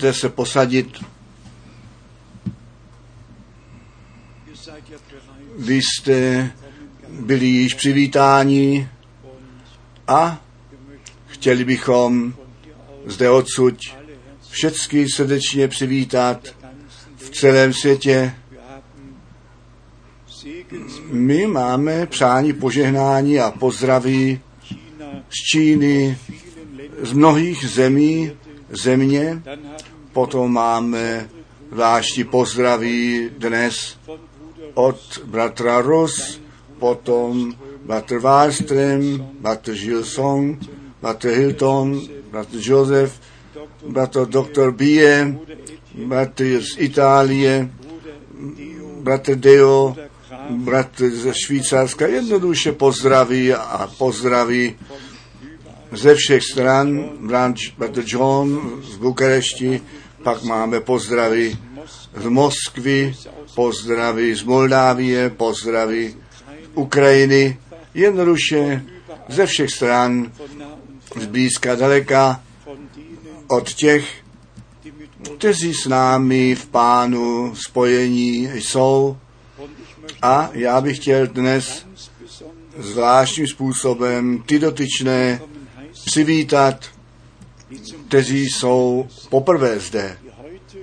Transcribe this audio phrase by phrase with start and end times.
[0.00, 1.04] Můžete se posadit.
[5.58, 6.50] Vy jste
[7.08, 8.88] byli již přivítáni
[10.06, 10.44] a
[11.26, 12.34] chtěli bychom
[13.06, 13.74] zde odsud
[14.50, 16.48] všechny srdečně přivítat
[17.16, 18.34] v celém světě.
[21.10, 24.40] My máme přání požehnání a pozdraví
[25.28, 26.18] z Číny,
[27.02, 28.32] z mnohých zemí,
[28.70, 29.42] země.
[30.20, 31.32] Potom máme
[31.72, 33.96] zvláštní pozdraví dnes
[34.76, 36.36] od bratra Rus,
[36.76, 37.56] potom
[37.88, 40.60] bratr Wallström, bratr Gilson,
[41.00, 43.16] bratr Hilton, bratr Josef,
[43.88, 45.40] bratr doktor Bie,
[45.96, 47.72] bratr z Itálie,
[49.00, 49.96] bratr Deo,
[50.50, 54.76] bratr ze Švýcarska, jednoduše pozdraví a pozdraví
[55.92, 57.08] ze všech stran,
[57.76, 59.80] bratr John z Bukarešti,
[60.22, 61.56] pak máme pozdravy
[62.16, 63.14] z Moskvy,
[63.54, 66.14] pozdravy z Moldávie, pozdravy
[66.74, 67.58] Ukrajiny,
[67.94, 68.84] jednoduše
[69.28, 70.32] ze všech stran,
[71.16, 72.42] z blízka daleka,
[73.48, 74.04] od těch,
[75.38, 79.16] kteří s námi v pánu spojení jsou.
[80.22, 81.86] A já bych chtěl dnes
[82.78, 85.40] zvláštním způsobem ty dotyčné
[86.06, 86.84] přivítat,
[88.08, 90.18] kteří jsou poprvé zde,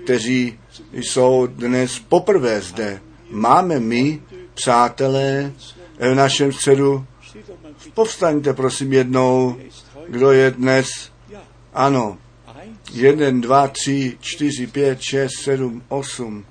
[0.04, 0.60] kteří
[0.94, 3.02] jsou dnes poprvé zde.
[3.32, 4.22] Máme my,
[4.54, 5.54] přátelé,
[6.00, 7.06] v našem středu.
[7.94, 9.58] Povstaňte prosím jednou,
[10.10, 10.88] kdo je dnes.
[11.74, 12.18] Ano,
[12.92, 16.46] jeden, dva, tři, čtyři, pět, šest, sedm, osm,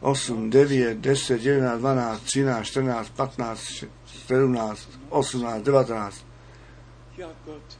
[0.00, 3.84] osm, devět, deset, jedenáct, dvanáct, třináct, čtrnáct, patnáct,
[4.26, 6.24] sedmnáct, osmnáct, devatenáct.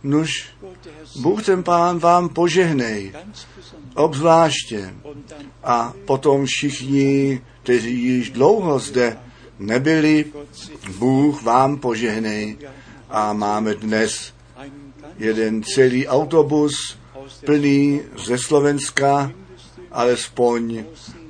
[0.02, 0.48] Nuž,
[1.20, 3.12] Bůh ten pán vám požehnej,
[3.94, 4.94] obzvláště.
[5.64, 9.18] A potom všichni, kteří již dlouho zde
[9.58, 10.24] nebyli,
[10.98, 12.58] Bůh vám požehnej.
[13.10, 14.32] A máme dnes
[15.18, 16.72] jeden celý autobus
[17.46, 19.32] plný ze Slovenska,
[19.90, 20.84] alespoň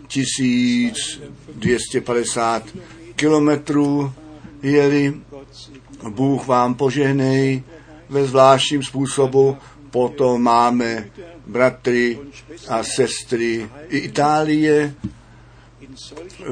[0.07, 2.63] 1250
[3.17, 4.13] kilometrů
[4.63, 5.15] jeli.
[6.09, 7.63] Bůh vám požehnej
[8.13, 9.57] ve zvláštním způsobu.
[9.91, 11.11] Potom máme
[11.47, 12.19] bratry
[12.69, 14.95] a sestry i Itálie.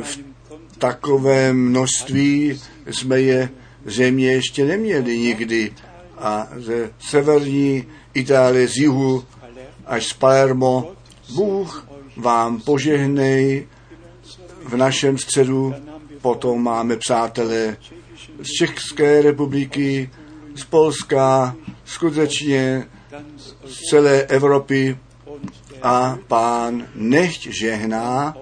[0.02, 3.48] V takovém množství jsme je
[3.84, 5.72] země ještě neměli nikdy.
[6.18, 7.84] A ze severní
[8.14, 9.24] Itálie, z jihu
[9.86, 10.92] až z Palermo,
[11.34, 13.68] Bůh vám požehnej
[14.64, 15.74] v našem středu.
[16.22, 17.76] Potom máme přátelé
[18.42, 20.10] z České republiky,
[20.60, 22.86] z Polska, skutečně
[23.66, 24.98] z celé Evropy.
[25.82, 28.36] A pán nechť žehná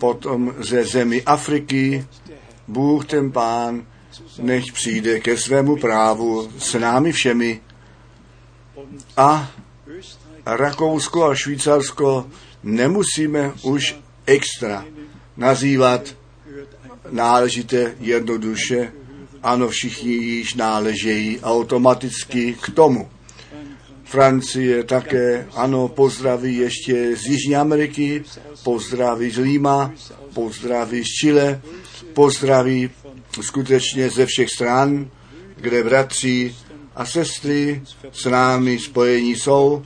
[0.00, 2.06] potom ze zemi Afriky,
[2.68, 3.86] Bůh ten pán
[4.38, 7.60] nech přijde ke svému právu s námi všemi.
[9.16, 9.50] A
[10.46, 12.26] Rakousko a Švýcarsko
[12.62, 14.84] nemusíme už extra
[15.36, 16.16] nazývat
[17.10, 18.92] náležité jednoduše
[19.44, 23.08] ano, všichni již náležejí automaticky k tomu.
[24.04, 28.24] Francie také, ano, pozdraví ještě z Jižní Ameriky,
[28.62, 29.92] pozdraví z Lima,
[30.34, 31.60] pozdraví z Chile,
[32.12, 32.90] pozdraví
[33.40, 35.10] skutečně ze všech stran,
[35.56, 36.54] kde bratři
[36.94, 37.82] a sestry
[38.12, 39.82] s námi spojení jsou.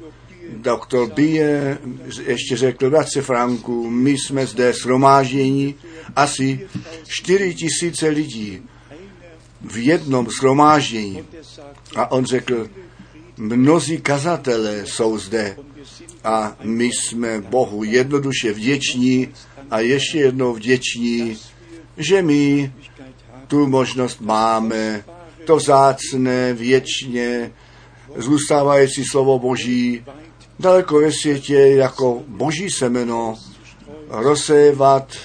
[0.52, 1.78] Doktor Bie
[2.26, 5.75] ještě řekl, bratře Franku, my jsme zde shromáždění
[6.16, 6.69] asi
[7.08, 8.62] 4 tisíce lidí
[9.60, 11.25] v jednom shromáždění.
[11.96, 12.69] A on řekl,
[13.38, 15.56] Mnozí kazatelé jsou zde
[16.25, 19.28] a my jsme Bohu jednoduše vděční
[19.70, 21.37] a ještě jednou vděční,
[21.96, 22.72] že my
[23.46, 25.05] tu možnost máme,
[25.46, 27.52] to vzácné, věčně
[28.16, 30.04] zůstávající slovo Boží
[30.58, 33.34] daleko ve světě jako Boží semeno
[34.08, 35.16] rozsévat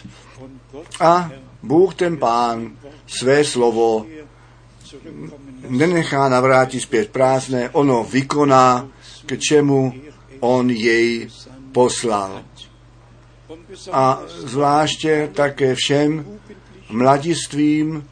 [0.99, 1.31] a
[1.63, 2.71] Bůh ten Pán
[3.07, 4.05] své slovo
[5.69, 8.87] nenechá navrátit zpět prázdné, ono vykoná,
[9.25, 9.93] k čemu
[10.39, 11.29] on jej
[11.71, 12.43] poslal.
[13.91, 16.39] A zvláště také všem
[16.89, 18.07] mladistvím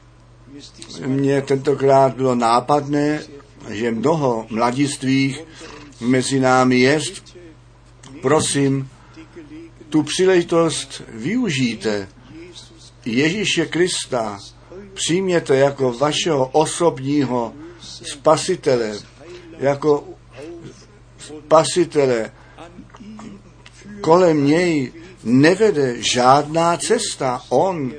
[1.05, 3.23] mě tentokrát bylo nápadné,
[3.69, 5.43] že mnoho mladistvých
[5.99, 7.37] mezi námi jest.
[8.21, 8.89] Prosím,
[9.89, 12.07] tu příležitost využijte.
[13.05, 14.39] Ježíše Krista
[14.93, 17.53] přijměte jako vašeho osobního
[18.03, 18.99] spasitele,
[19.57, 20.03] jako
[21.17, 22.31] spasitele.
[24.01, 24.91] Kolem něj
[25.23, 27.41] nevede žádná cesta.
[27.49, 27.91] On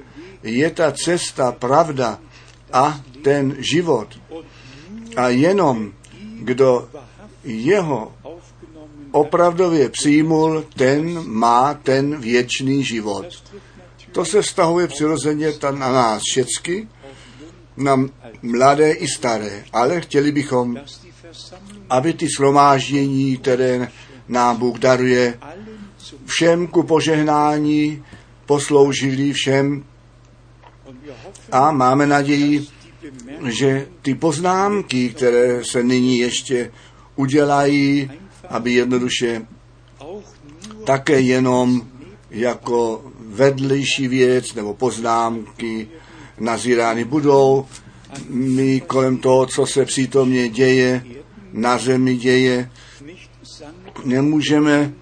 [0.43, 2.19] je ta cesta, pravda
[2.73, 4.19] a ten život.
[5.17, 5.93] A jenom
[6.39, 6.89] kdo
[7.45, 8.13] jeho
[9.11, 13.27] opravdově přijmul, ten má ten věčný život.
[14.13, 16.89] To se vztahuje přirozeně na nás všecky,
[17.77, 17.97] na
[18.43, 20.77] mladé i staré, ale chtěli bychom,
[21.91, 23.89] aby ty shromáždění, které
[24.29, 25.39] nám Bůh daruje,
[26.27, 28.05] všem ku požehnání
[28.47, 29.85] posloužili všem.
[31.53, 32.67] A máme naději,
[33.47, 36.71] že ty poznámky, které se nyní ještě
[37.17, 38.11] udělají,
[38.49, 39.47] aby jednoduše
[40.85, 41.83] také jenom
[42.31, 45.89] jako vedlejší věc nebo poznámky
[46.39, 47.67] nazírány budou.
[48.29, 51.05] My kolem toho, co se přítomně děje,
[51.53, 52.71] na zemi děje,
[54.05, 54.93] nemůžeme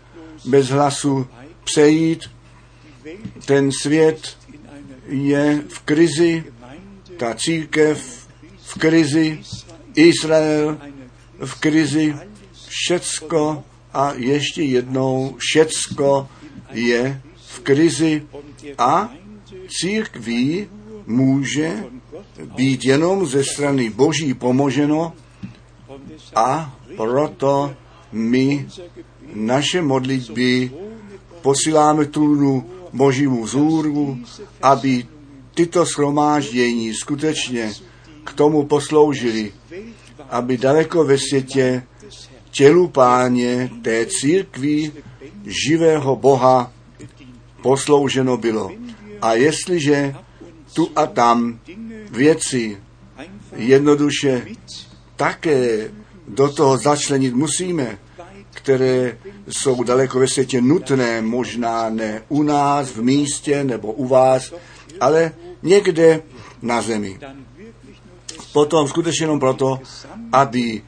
[0.45, 1.27] bez hlasu
[1.65, 2.21] přejít.
[3.47, 4.37] Ten svět
[5.07, 6.45] je v krizi,
[7.17, 8.27] ta církev
[8.63, 9.41] v krizi,
[9.95, 10.79] Izrael
[11.45, 12.17] v krizi,
[12.69, 16.29] všecko a ještě jednou všecko
[16.73, 17.23] je
[17.61, 18.23] krizi
[18.79, 19.13] a
[19.69, 20.69] církví
[21.07, 21.85] může
[22.57, 25.13] být jenom ze strany Boží pomoženo
[26.35, 27.75] a proto
[28.13, 28.69] my
[29.35, 30.71] naše modlitby
[31.43, 34.19] posíláme trůnu Božímu zůru,
[34.63, 35.07] aby
[35.55, 37.73] tyto schromáždění skutečně
[38.25, 39.53] k tomu posloužili,
[40.31, 41.83] aby daleko ve světě
[42.51, 44.93] tělu páně té církví
[45.47, 46.73] živého Boha
[47.63, 48.71] poslouženo bylo.
[49.23, 50.15] A jestliže
[50.73, 51.59] tu a tam
[52.11, 52.79] věci
[53.57, 54.47] jednoduše
[55.17, 55.91] také
[56.29, 57.99] do toho začlenit musíme,
[58.51, 59.19] které
[59.49, 64.55] jsou daleko ve světě nutné, možná ne u nás, v místě nebo u vás,
[65.01, 65.33] ale
[65.63, 66.23] někde
[66.63, 67.19] na zemi.
[68.53, 69.81] Potom skutečně jenom proto,
[70.33, 70.83] aby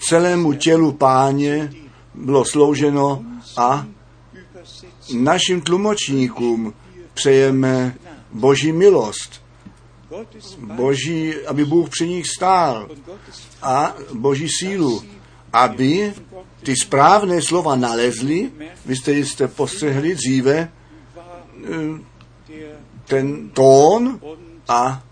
[0.00, 1.72] celému tělu páně
[2.14, 3.24] bylo slouženo
[3.56, 3.86] a
[5.14, 6.74] našim tlumočníkům
[7.14, 7.94] přejeme
[8.32, 9.42] boží milost,
[10.74, 12.88] boží, aby Bůh při nich stál
[13.62, 15.04] a boží sílu,
[15.52, 16.14] aby
[16.62, 18.50] ty správné slova nalezli,
[18.86, 20.72] vy jste jste postřehli dříve
[21.64, 22.00] eh,
[23.04, 24.20] ten tón
[24.68, 25.02] a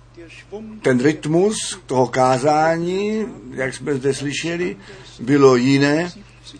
[0.82, 4.76] ten rytmus toho kázání, jak jsme zde slyšeli,
[5.20, 6.12] bylo jiné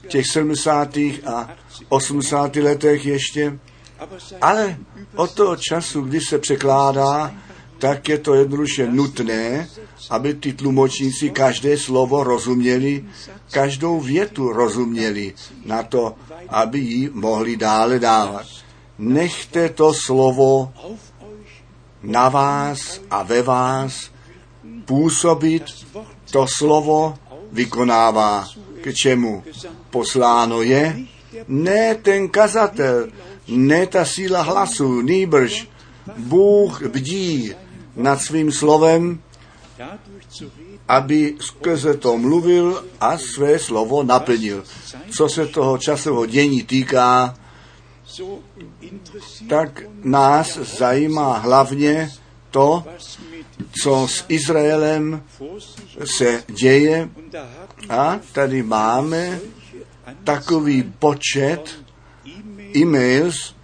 [0.08, 0.96] těch 70.
[1.26, 1.48] a
[1.88, 2.56] 80.
[2.56, 3.58] letech ještě,
[4.40, 4.76] ale
[5.16, 7.34] od toho času, kdy se překládá,
[7.78, 9.68] tak je to jednoduše nutné,
[10.10, 13.04] aby ty tlumočníci každé slovo rozuměli,
[13.50, 16.14] každou větu rozuměli na to,
[16.48, 18.46] aby ji mohli dále dávat.
[18.98, 20.72] Nechte to slovo
[22.02, 24.10] na vás a ve vás
[24.84, 25.64] působit,
[26.30, 27.14] to slovo
[27.52, 28.46] vykonává.
[28.82, 29.44] K čemu
[29.90, 30.96] posláno je?
[31.48, 33.08] Ne ten kazatel,
[33.48, 35.68] ne ta síla hlasu, nýbrž
[36.16, 37.54] Bůh bdí
[37.96, 39.20] nad svým slovem,
[40.88, 44.64] aby skrze to mluvil a své slovo naplnil.
[45.10, 47.36] Co se toho časového dění týká,
[49.48, 52.10] tak nás zajímá hlavně
[52.50, 52.84] to,
[53.82, 55.22] co s Izraelem
[56.04, 57.08] se děje.
[57.88, 59.40] A tady máme
[60.24, 61.84] takový počet
[62.76, 63.54] e-mails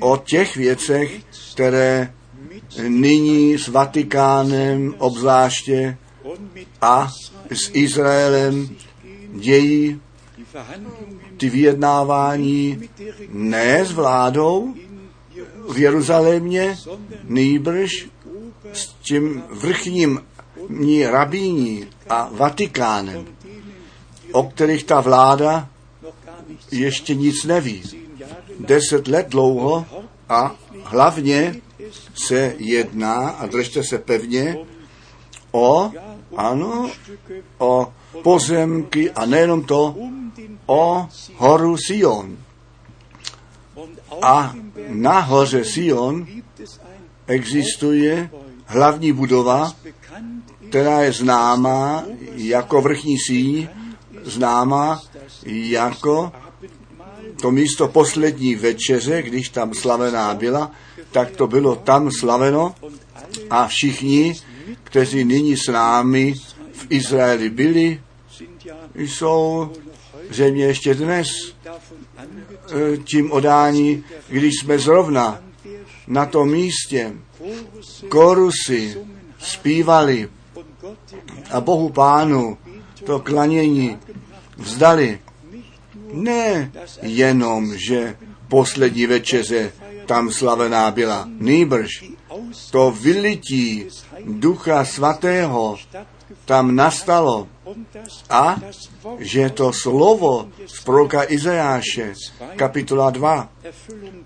[0.00, 1.20] o těch věcech,
[1.52, 2.12] které
[2.88, 5.96] nyní s Vatikánem obzvláště
[6.80, 7.08] a
[7.50, 8.68] s Izraelem
[9.34, 10.00] dějí
[11.36, 12.88] ty vyjednávání
[13.28, 14.74] ne s vládou
[15.72, 16.76] v Jeruzalémě,
[17.24, 17.90] nýbrž
[18.72, 20.20] s tím vrchním
[21.10, 23.26] rabíní a Vatikánem,
[24.32, 25.68] o kterých ta vláda
[26.70, 27.82] ještě nic neví.
[28.60, 29.86] Deset let dlouho
[30.28, 31.60] a hlavně
[32.14, 34.58] se jedná, a držte se pevně,
[35.52, 35.92] o,
[36.36, 36.90] ano,
[37.58, 39.96] o pozemky a nejenom to,
[40.66, 42.38] o horu Sion.
[44.22, 44.54] A
[44.88, 46.26] na hoře Sion
[47.26, 48.30] existuje
[48.66, 49.72] hlavní budova,
[50.70, 53.68] která je známá jako vrchní síň,
[54.22, 55.02] známá
[55.46, 56.32] jako
[57.42, 60.70] to místo poslední večeře, když tam slavená byla,
[61.10, 62.74] tak to bylo tam slaveno
[63.50, 64.34] a všichni,
[64.84, 66.34] kteří nyní s námi
[66.72, 68.00] v Izraeli byli,
[68.94, 69.70] jsou
[70.30, 71.28] země ještě dnes
[71.66, 75.42] eh, tím odání, když jsme zrovna
[76.06, 77.12] na tom místě.
[78.08, 78.98] Korusy
[79.38, 80.28] zpívali
[81.50, 82.58] a Bohu Pánu
[83.04, 83.98] to klanění
[84.56, 85.18] vzdali.
[86.12, 86.72] Ne
[87.02, 88.16] jenom, že
[88.48, 89.72] poslední večeře
[90.06, 92.04] tam slavená byla, nýbrž
[92.70, 93.86] to vylití
[94.24, 95.76] Ducha Svatého
[96.44, 97.48] tam nastalo
[98.30, 98.56] a
[99.18, 102.14] že to slovo z proroka Izajáše,
[102.56, 103.48] kapitola 2,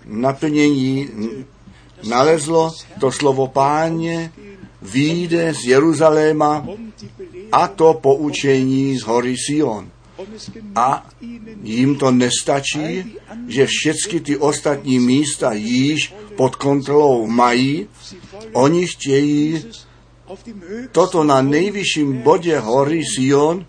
[0.05, 1.09] naplnění
[2.03, 4.31] nalezlo to slovo páně,
[4.85, 6.67] výjde z Jeruzaléma
[7.51, 9.89] a to poučení z hory Sion.
[10.75, 11.09] A
[11.63, 13.15] jim to nestačí,
[13.47, 17.87] že všechny ty ostatní místa již pod kontrolou mají,
[18.53, 19.65] oni chtějí
[20.91, 23.65] toto na nejvyšším bodě hory Sion,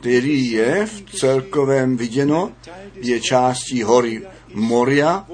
[0.00, 2.52] který je v celkovém viděno,
[2.94, 4.22] je částí hory
[4.54, 5.26] Moria,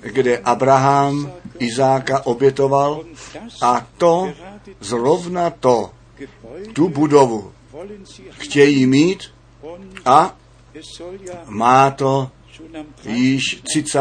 [0.00, 1.32] kde Abraham
[1.62, 3.04] Izáka obětoval
[3.62, 4.32] a to,
[4.80, 5.90] zrovna to,
[6.72, 7.52] tu budovu
[8.30, 9.22] chtějí mít
[10.04, 10.36] a
[11.46, 12.30] má to
[13.04, 13.98] již 30.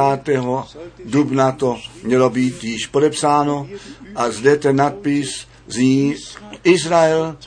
[1.06, 3.68] dubna to mělo být již podepsáno
[4.16, 6.16] a zde ten nadpis zní
[6.64, 7.38] Izrael,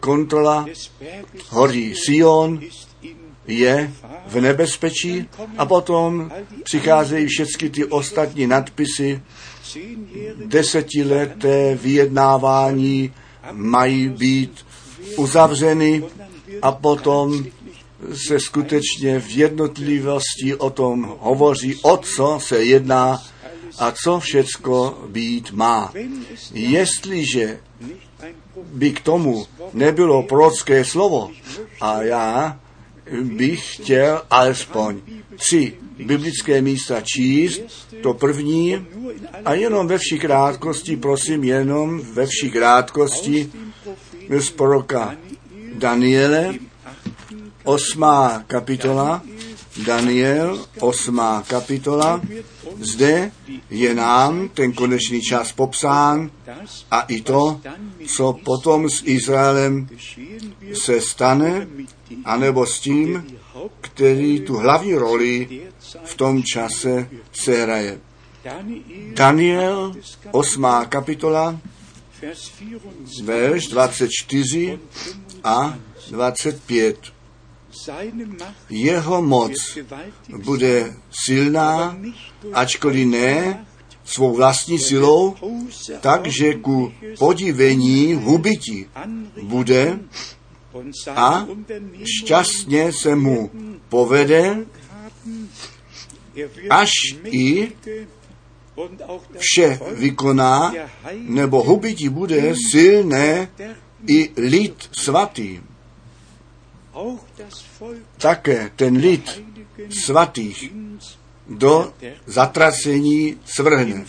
[0.00, 0.66] kontrola
[1.48, 2.60] hoří Sion
[3.46, 3.92] je
[4.26, 6.30] v nebezpečí a potom
[6.62, 9.22] přicházejí všechny ty ostatní nadpisy,
[10.46, 13.12] desetileté vyjednávání
[13.52, 14.66] mají být
[15.16, 16.04] uzavřeny
[16.62, 17.46] a potom
[18.14, 23.22] se skutečně v jednotlivosti o tom hovoří, o co se jedná
[23.78, 25.92] a co všecko být má.
[26.52, 27.60] Jestliže
[28.72, 31.30] by k tomu nebylo prorocké slovo,
[31.80, 32.60] a já
[33.22, 35.00] bych chtěl alespoň
[35.36, 37.60] tři biblické místa číst,
[38.02, 38.86] to první,
[39.44, 43.52] a jenom ve vší krátkosti, prosím, jenom ve vší krátkosti
[44.38, 45.16] z proroka
[45.74, 46.54] Daniele,
[47.64, 49.22] osmá kapitola,
[49.86, 52.20] Daniel, osmá kapitola,
[52.80, 53.30] zde
[53.70, 56.30] je nám ten konečný čas popsán
[56.90, 57.60] a i to,
[58.06, 59.88] co potom s Izraelem
[60.72, 61.68] se stane,
[62.24, 63.26] anebo s tím,
[63.80, 65.62] který tu hlavní roli
[66.04, 68.00] v tom čase se hraje.
[69.14, 69.92] Daniel,
[70.30, 71.60] osmá kapitola,
[73.22, 74.78] verš 24
[75.44, 75.78] a
[76.10, 77.17] 25.
[78.70, 79.52] Jeho moc
[80.44, 80.94] bude
[81.24, 81.98] silná,
[82.52, 83.66] ačkoliv ne
[84.04, 85.34] svou vlastní silou,
[86.00, 88.86] takže ku podivení hubití
[89.42, 89.98] bude
[91.14, 91.46] a
[92.18, 93.50] šťastně se mu
[93.88, 94.66] povede,
[96.70, 96.90] až
[97.24, 97.72] i
[99.38, 100.74] vše vykoná,
[101.18, 103.50] nebo hubití bude silné
[104.06, 105.60] i lid svatý
[108.18, 109.44] také ten lid
[110.04, 110.72] svatých
[111.48, 111.92] do
[112.26, 114.04] zatracení svrhne.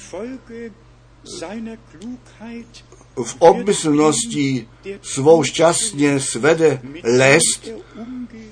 [3.24, 4.68] V obmyslnosti
[5.02, 7.68] svou šťastně svede lest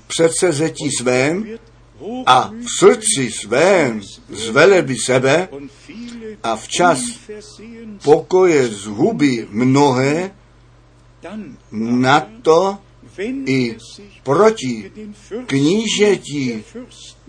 [0.07, 1.57] předsezetí svém
[2.25, 5.49] a v srdci svém zvelebí sebe
[6.43, 6.99] a včas
[8.03, 10.31] pokoje zhuby mnohé,
[11.71, 12.77] na to
[13.45, 13.77] i
[14.23, 14.91] proti
[15.45, 16.63] knížetí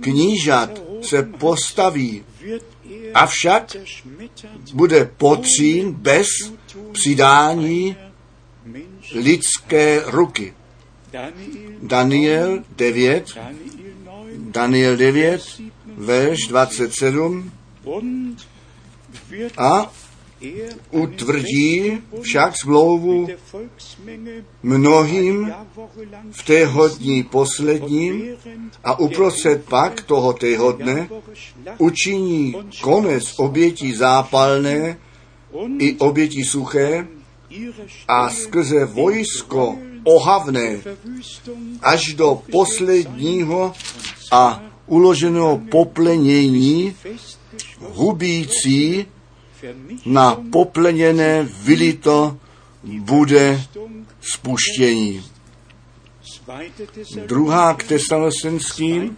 [0.00, 2.24] knížat se postaví,
[3.14, 3.76] avšak
[4.74, 6.26] bude potřín bez
[6.92, 7.96] přidání
[9.14, 10.54] lidské ruky.
[11.82, 13.38] Daniel 9,
[14.36, 15.42] Daniel 9,
[15.96, 17.52] verš 27
[19.56, 19.92] a
[20.90, 23.28] utvrdí však smlouvu
[24.62, 25.52] mnohým
[26.30, 28.36] v tého dní posledním
[28.84, 31.08] a uprostřed pak toho tého dne
[31.78, 34.98] učiní konec obětí zápalné
[35.78, 37.06] i obětí suché
[38.08, 40.80] a skrze vojsko ohavné
[41.82, 43.72] až do posledního
[44.32, 46.94] a uloženého poplenění
[47.80, 49.06] hubící
[50.06, 52.36] na popleněné vylito
[52.84, 53.62] bude
[54.20, 55.24] spuštění.
[57.26, 59.16] Druhá k tesalosenským,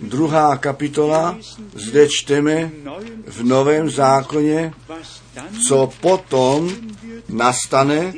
[0.00, 1.38] druhá kapitola,
[1.74, 2.70] zde čteme
[3.26, 4.72] v Novém zákoně,
[5.66, 6.70] co potom
[7.28, 8.14] nastane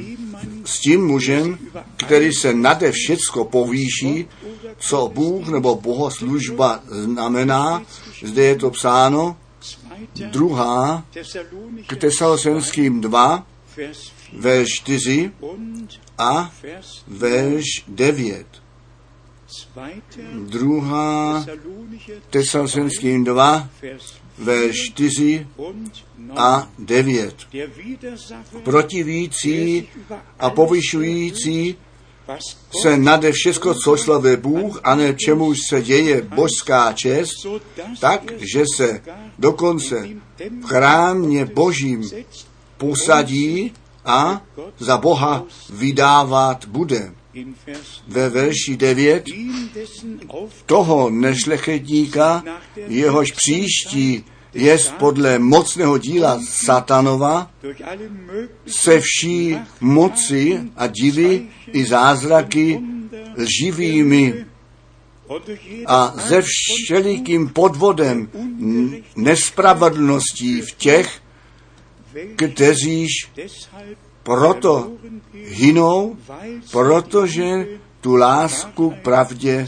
[0.65, 1.59] s tím mužem,
[1.97, 4.29] který se nade všecko povýší,
[4.79, 7.83] co Bůh nebo bohoslužba znamená.
[8.23, 9.37] Zde je to psáno,
[10.31, 11.05] druhá
[11.87, 13.47] k Tesalosenským 2,
[14.33, 15.33] verš 4
[16.19, 16.53] a
[17.09, 18.47] verš 9.
[20.33, 21.47] Druhá
[22.31, 23.69] Tesalosenským 2,
[24.39, 25.47] verš 4
[26.37, 27.49] a 9.
[28.65, 29.89] Protivící
[30.39, 31.77] a povyšující
[32.83, 37.47] se nade všechno, co slavuje Bůh, a ne čemu se děje božská čest,
[38.01, 39.03] tak, že se
[39.39, 40.09] dokonce
[40.63, 42.11] v chrámě božím
[42.77, 43.73] posadí
[44.05, 44.43] a
[44.79, 47.15] za Boha vydávat bude.
[48.09, 49.25] Ve verši 9
[50.67, 52.45] toho nešlechetníka,
[52.77, 57.51] jehož příští je podle mocného díla satanova
[58.67, 62.81] se vší moci a divy i zázraky
[63.61, 64.45] živými
[65.87, 68.29] a ze všelikým podvodem
[69.17, 71.21] nespravedlností v těch,
[72.37, 73.09] kteříž
[74.23, 74.93] proto
[75.33, 76.17] hynou,
[76.73, 77.67] protože
[78.01, 79.67] tu lásku pravdě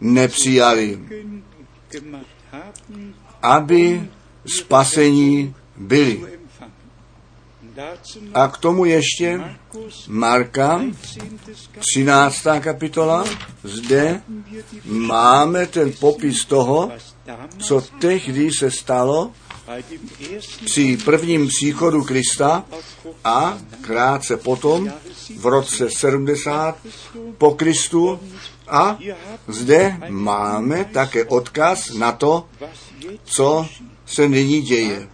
[0.00, 0.98] nepřijali,
[3.46, 4.10] aby
[4.46, 6.36] spasení byli.
[8.34, 9.40] A k tomu ještě
[10.08, 10.82] Marka,
[11.94, 12.42] 13.
[12.60, 13.24] kapitola,
[13.62, 14.22] zde
[14.84, 16.90] máme ten popis toho,
[17.58, 19.32] co tehdy se stalo
[20.64, 22.64] při prvním příchodu Krista
[23.24, 24.92] a krátce potom,
[25.36, 26.76] v roce 70
[27.38, 28.20] po Kristu,
[28.68, 28.98] a
[29.48, 32.48] zde máme také odkaz na to,
[33.24, 33.68] co
[34.06, 35.08] se nyní děje.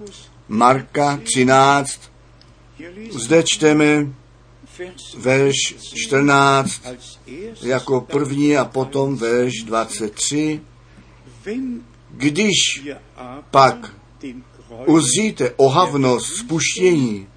[0.48, 2.00] Marka 13,
[3.10, 4.12] zde čteme
[5.16, 5.56] verš
[5.94, 6.82] 14
[7.62, 10.60] jako první a potom verš 23.
[12.10, 12.56] Když
[13.50, 13.94] pak
[14.86, 17.28] uzříte ohavnost spuštění,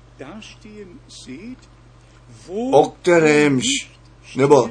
[2.72, 3.66] o kterémž,
[4.36, 4.70] nebo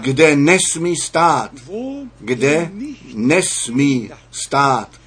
[0.00, 1.50] kde nesmí stát,
[2.20, 2.70] kde
[3.14, 4.99] nesmí stát,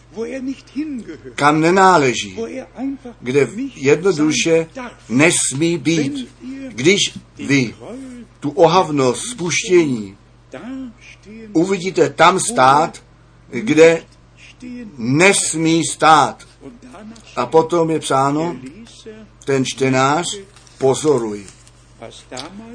[1.35, 2.37] kam nenáleží,
[3.21, 4.67] kde jednoduše
[5.09, 6.29] nesmí být.
[6.69, 6.99] Když
[7.37, 7.75] vy
[8.39, 10.17] tu ohavnost spuštění
[11.53, 13.03] uvidíte tam stát,
[13.49, 14.03] kde
[14.97, 16.47] nesmí stát.
[17.35, 18.55] A potom je psáno,
[19.45, 20.37] ten čtenář,
[20.77, 21.45] pozoruj.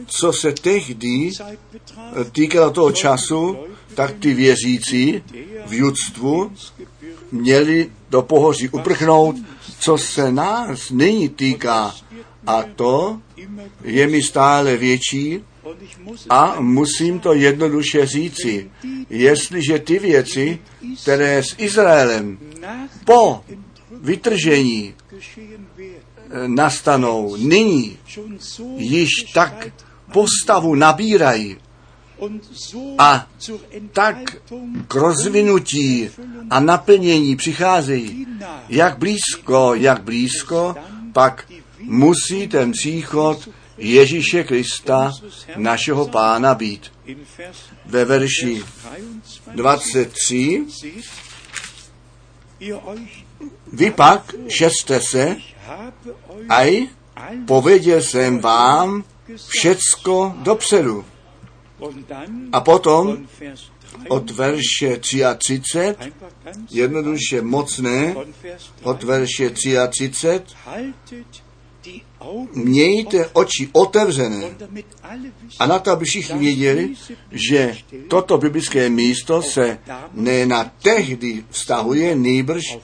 [0.07, 1.31] Co se tehdy
[2.33, 3.57] týkalo toho času,
[3.95, 5.23] tak ty věřící
[5.67, 6.53] v judstvu
[7.33, 9.37] měli do pohoří uprchnout,
[9.79, 11.95] co se nás nyní týká.
[12.47, 13.21] A to
[13.85, 15.45] je mi stále větší
[16.31, 18.71] a musím to jednoduše říci.
[19.11, 20.59] Jestliže ty věci,
[21.03, 22.39] které s Izraelem
[23.05, 23.41] po
[23.93, 24.95] vytržení
[26.47, 27.99] nastanou nyní,
[28.77, 29.67] již tak
[30.13, 31.57] postavu nabírají
[32.99, 33.27] a
[33.93, 34.17] tak
[34.89, 36.11] k rozvinutí
[36.51, 38.27] a naplnění přicházejí.
[38.69, 40.77] Jak blízko, jak blízko,
[41.13, 45.13] pak musí ten příchod Ježíše Krista,
[45.57, 46.93] našeho pána, být.
[47.87, 48.63] Ve verši
[49.55, 50.65] 23
[53.73, 55.37] vy pak, že jste se,
[56.49, 56.87] aj
[57.47, 59.05] pověděl jsem vám
[59.49, 61.05] všecko dopředu.
[62.53, 63.27] A potom
[64.09, 65.95] od verše 33,
[66.71, 68.15] jednoduše mocné,
[68.83, 70.41] od verše 33,
[72.55, 74.51] mějte oči otevřené.
[75.59, 76.95] A na to, aby všichni věděli,
[77.31, 77.77] že
[78.09, 79.79] toto biblické místo se
[80.13, 82.79] ne na tehdy vztahuje, nýbrž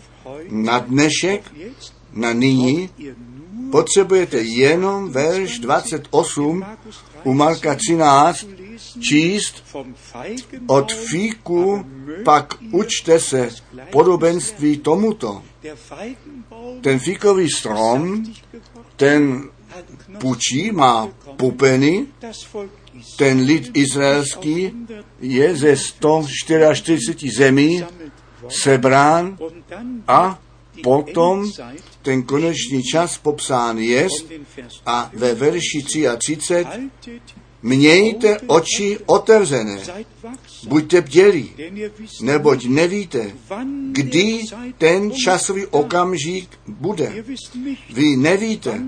[0.51, 1.53] na dnešek,
[2.13, 2.91] na nyní,
[3.73, 6.65] potřebujete jenom verš 28
[7.25, 8.47] u Marka 13
[9.01, 9.65] číst
[10.67, 11.87] od fíku,
[12.25, 13.51] pak učte se
[13.91, 15.43] podobenství tomuto.
[16.81, 18.25] Ten fíkový strom,
[18.97, 19.51] ten
[20.19, 22.07] pučí, má pupeny,
[23.17, 24.73] ten lid izraelský
[25.21, 27.85] je ze 144 zemí
[28.49, 29.39] sebrán
[30.09, 30.39] a
[30.83, 31.53] potom
[32.03, 34.09] ten konečný čas popsán je
[34.87, 36.67] a ve verši 33
[37.65, 39.79] mějte oči otevřené,
[40.69, 41.51] buďte bdělí,
[42.21, 43.33] neboť nevíte,
[43.93, 44.41] kdy
[44.79, 47.25] ten časový okamžik bude.
[47.91, 48.83] Vy nevíte,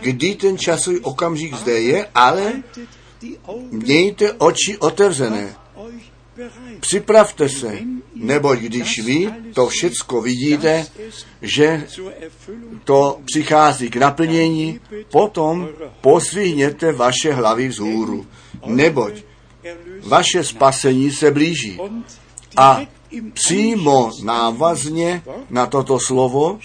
[0.00, 2.62] kdy ten časový okamžik zde je, ale
[3.70, 5.56] mějte oči otevřené.
[6.80, 7.78] Připravte se,
[8.14, 10.86] neboť když vy to všecko vidíte,
[11.42, 11.86] že
[12.84, 15.68] to přichází k naplnění, potom
[16.00, 18.26] posvihněte vaše hlavy vzhůru,
[18.66, 19.14] neboť
[20.02, 21.80] vaše spasení se blíží.
[22.56, 22.80] A
[23.32, 26.58] přímo návazně na toto slovo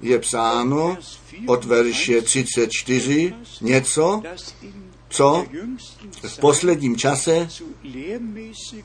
[0.00, 0.96] je psáno
[1.46, 4.22] od verše 34 něco,
[5.10, 5.46] co
[6.22, 7.48] v posledním čase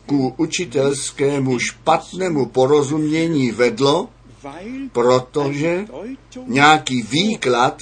[0.05, 4.09] ku učitelskému špatnému porozumění vedlo,
[4.91, 5.85] protože
[6.47, 7.81] nějaký výklad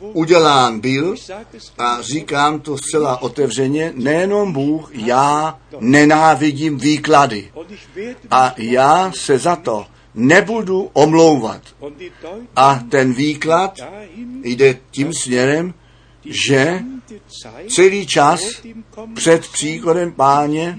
[0.00, 1.14] udělán byl
[1.78, 7.52] a říkám to zcela otevřeně, nejenom Bůh, já nenávidím výklady
[8.30, 11.62] a já se za to nebudu omlouvat.
[12.56, 13.80] A ten výklad
[14.42, 15.74] jde tím směrem,
[16.24, 16.82] že
[17.68, 18.40] celý čas
[19.14, 20.78] před příchodem páně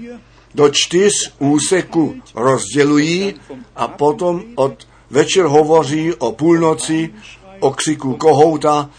[0.54, 3.34] do čtyř úseků rozdělují
[3.76, 7.14] a potom od večer hovoří o půlnoci,
[7.60, 8.90] o křiku kohouta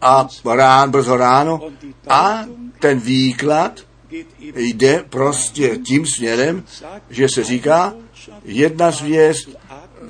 [0.00, 1.60] a rán, brzo ráno.
[2.08, 2.44] A
[2.78, 3.80] ten výklad
[4.56, 6.64] jde prostě tím směrem,
[7.10, 7.94] že se říká,
[8.44, 9.48] jedna zvěst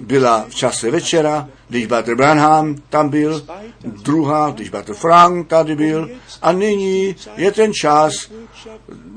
[0.01, 3.47] byla v čase večera, když Bater Branham tam byl,
[3.85, 6.11] druhá, když Bater Frank tady byl
[6.43, 8.13] a nyní je ten čas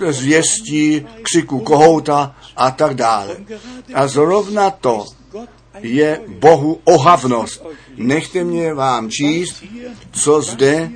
[0.09, 3.37] zvěstí, křiku kohouta a tak dále.
[3.93, 5.05] A zrovna to
[5.81, 7.65] je Bohu ohavnost.
[7.97, 9.63] Nechte mě vám číst,
[10.11, 10.91] co zde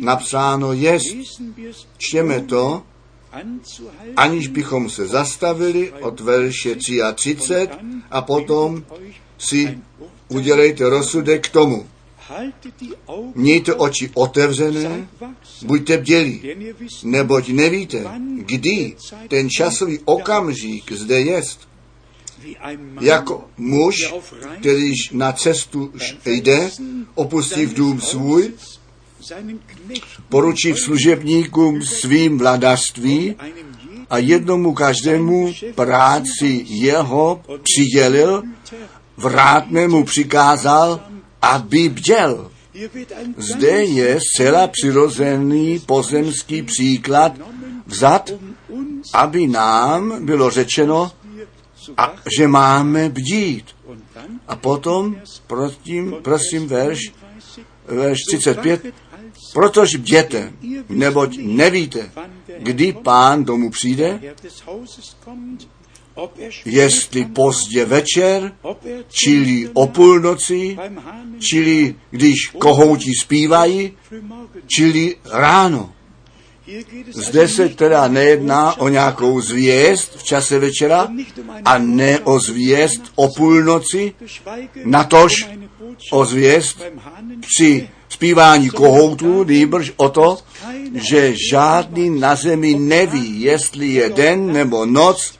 [0.00, 0.98] napsáno je.
[1.98, 2.82] Čtěme to,
[4.16, 7.68] aniž bychom se zastavili od verše 33
[8.10, 8.84] a potom
[9.38, 9.78] si
[10.28, 11.86] udělejte rozsudek k tomu.
[13.34, 15.08] Mějte oči otevřené,
[15.62, 16.42] buďte bdělí,
[17.04, 18.04] neboť nevíte,
[18.36, 18.96] kdy
[19.28, 21.68] ten časový okamžik zde jest.
[23.00, 24.14] Jako muž,
[24.60, 25.92] kterýž na cestu
[26.26, 26.70] jde,
[27.14, 28.52] opustí v dům svůj,
[30.28, 33.36] poručí služebníkům svým vladařství
[34.10, 38.42] a jednomu každému práci jeho přidělil,
[39.16, 41.00] vrátnému přikázal,
[41.42, 42.50] aby bděl.
[43.36, 47.32] Zde je zcela přirozený pozemský příklad
[47.86, 48.30] vzat,
[49.14, 51.12] aby nám bylo řečeno,
[51.96, 53.64] a že máme bdít.
[54.48, 56.98] A potom, prosím, prosím verš,
[57.86, 58.94] verš 35,
[59.58, 60.52] protože bděte,
[60.88, 62.10] neboť nevíte,
[62.58, 64.20] kdy pán domů přijde,
[66.64, 68.52] jestli pozdě večer,
[69.08, 70.78] čili o půlnoci,
[71.38, 73.96] čili když kohouti zpívají,
[74.66, 75.92] čili ráno.
[77.08, 81.08] Zde se teda nejedná o nějakou zvěst v čase večera
[81.64, 84.14] a ne o zvěst o půlnoci,
[84.84, 85.48] natož
[86.12, 86.82] o zvěst
[87.40, 90.38] při zpívání kohoutů, nýbrž o to,
[90.94, 95.38] že žádný na zemi neví, jestli je den nebo noc,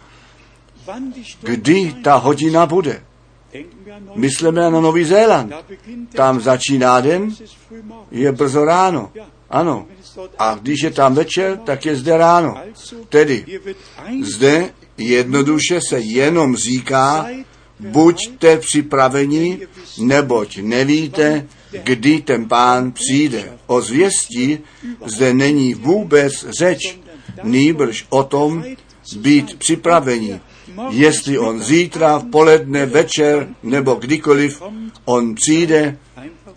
[1.42, 3.02] kdy ta hodina bude.
[4.14, 5.52] Myslíme na Nový Zéland.
[6.12, 7.34] Tam začíná den,
[8.10, 9.12] je brzo ráno.
[9.50, 9.86] Ano.
[10.38, 12.54] A když je tam večer, tak je zde ráno.
[13.08, 13.44] Tedy
[14.22, 17.26] zde jednoduše se jenom říká,
[17.80, 19.58] buďte připraveni,
[19.98, 21.46] neboť nevíte,
[21.82, 23.58] kdy ten pán přijde.
[23.66, 24.58] O zvěstí
[25.06, 26.98] zde není vůbec řeč,
[27.42, 28.64] nýbrž o tom
[29.16, 30.40] být připraveni.
[30.90, 34.62] Jestli on zítra, v poledne, večer nebo kdykoliv
[35.04, 35.98] on přijde,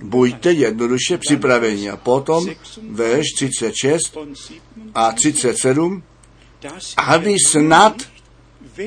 [0.02, 1.90] buďte jednoduše připraveni.
[1.90, 2.48] A potom
[2.90, 4.18] verš 36
[4.96, 6.04] a 37,
[6.98, 7.94] aby snad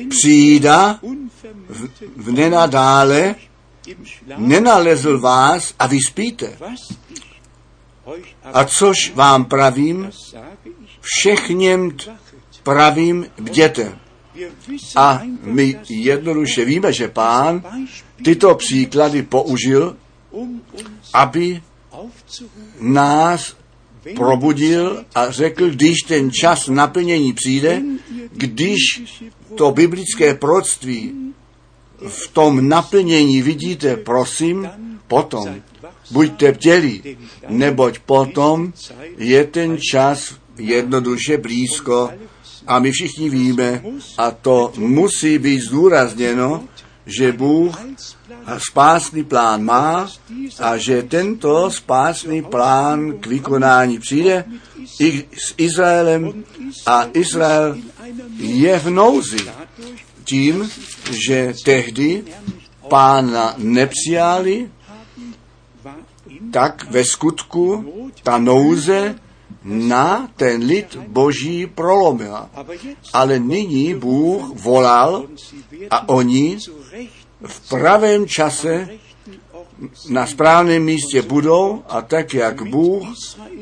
[0.09, 0.99] přijda
[1.69, 3.35] v, v nenadále
[4.37, 6.57] nenalezl vás a vy spíte.
[8.43, 10.09] A což vám pravím,
[11.01, 11.97] všechněm
[12.63, 13.99] pravím bděte.
[14.95, 17.63] A my jednoduše víme, že pán
[18.23, 19.97] tyto příklady použil,
[21.15, 21.61] aby
[22.79, 23.55] nás
[24.15, 27.81] probudil a řekl, když ten čas naplnění přijde,
[28.31, 28.79] když
[29.55, 31.13] to biblické proroctví
[32.07, 34.69] v tom naplnění vidíte, prosím,
[35.07, 35.55] potom.
[36.11, 37.17] Buďte bdělí,
[37.49, 38.73] neboť potom
[39.17, 42.11] je ten čas jednoduše blízko
[42.67, 43.83] a my všichni víme,
[44.17, 46.63] a to musí být zdůrazněno,
[47.05, 47.77] že Bůh
[48.57, 50.07] spásný plán má
[50.59, 54.45] a že tento spásný plán k vykonání přijde
[54.99, 56.43] i s Izraelem
[56.85, 57.77] a Izrael
[58.37, 59.49] je v nouzi
[60.23, 60.69] tím,
[61.11, 62.23] že tehdy
[62.89, 64.69] pána nepřijali,
[66.51, 67.85] tak ve skutku
[68.23, 69.15] ta nouze
[69.63, 72.49] na ten lid boží prolomila.
[73.13, 75.27] Ale nyní Bůh volal
[75.89, 76.57] a oni
[77.41, 78.89] v pravém čase
[80.09, 83.03] na správném místě budou a tak, jak Bůh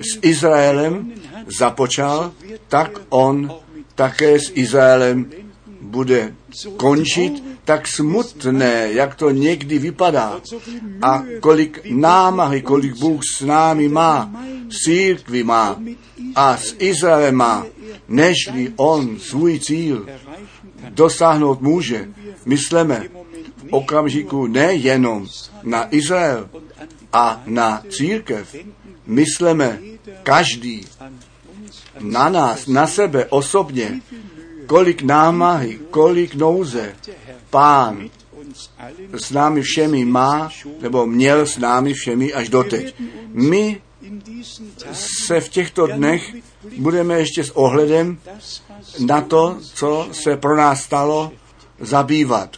[0.01, 1.11] s Izraelem
[1.57, 2.31] započal,
[2.67, 3.51] tak on
[3.95, 5.31] také s Izraelem
[5.81, 6.35] bude
[6.77, 10.41] končit, tak smutné, jak to někdy vypadá
[11.01, 14.31] a kolik námahy, kolik Bůh s námi má,
[14.83, 15.81] církvi má
[16.35, 17.65] a s Izraelem má,
[18.07, 20.07] nežli on svůj cíl
[20.89, 22.09] dosáhnout může.
[22.45, 23.22] Myslíme
[23.73, 25.25] okamžiku nejenom
[25.63, 26.49] na Izrael
[27.13, 28.45] a na církev,
[29.05, 29.79] myslíme
[30.23, 30.85] každý
[31.99, 34.01] na nás, na sebe osobně,
[34.65, 36.95] kolik námahy, kolik nouze
[37.49, 38.09] pán
[39.13, 40.49] s námi všemi má,
[40.81, 42.95] nebo měl s námi všemi až doteď.
[43.33, 43.81] My
[44.93, 46.35] se v těchto dnech
[46.77, 48.17] budeme ještě s ohledem
[48.99, 51.31] na to, co se pro nás stalo,
[51.85, 52.57] zabývat.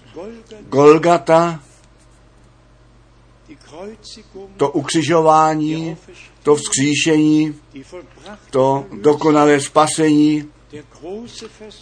[0.70, 1.60] Golgata,
[4.58, 5.98] to ukřižování,
[6.44, 7.56] to vzkříšení,
[8.50, 10.50] to dokonalé spasení,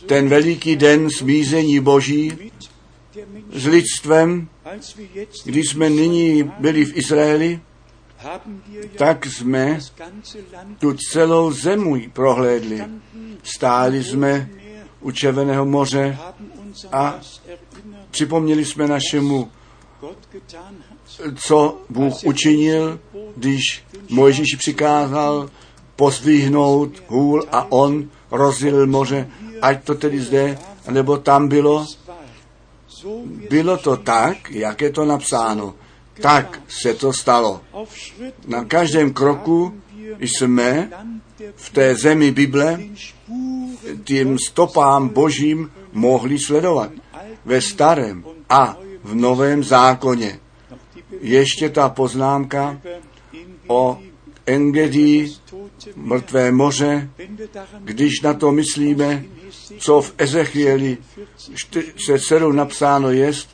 [0.05, 2.51] ten veliký den smízení Boží
[3.53, 4.47] s lidstvem,
[5.45, 7.59] když jsme nyní byli v Izraeli,
[8.97, 9.79] tak jsme
[10.79, 12.83] tu celou zemi prohlédli.
[13.43, 14.49] Stáli jsme
[15.01, 16.17] u Červeného moře
[16.91, 17.19] a
[18.11, 19.51] připomněli jsme našemu,
[21.35, 22.99] co Bůh učinil,
[23.35, 25.49] když Mojžíš přikázal
[25.95, 29.29] pozdvihnout hůl a on rozdělil moře,
[29.61, 30.57] ať to tedy zde,
[30.89, 31.85] nebo tam bylo.
[33.49, 35.75] Bylo to tak, jak je to napsáno.
[36.21, 37.61] Tak se to stalo.
[38.47, 39.73] Na každém kroku
[40.19, 40.89] jsme
[41.55, 42.79] v té zemi Bible
[44.03, 46.91] tím stopám božím mohli sledovat.
[47.45, 50.39] Ve starém a v novém zákoně.
[51.21, 52.81] Ještě ta poznámka
[53.67, 53.99] o
[54.45, 55.31] Engedii,
[55.95, 57.09] mrtvé moře,
[57.79, 59.23] když na to myslíme,
[59.77, 60.97] co v Ezechieli
[61.55, 63.49] 47 napsáno jest,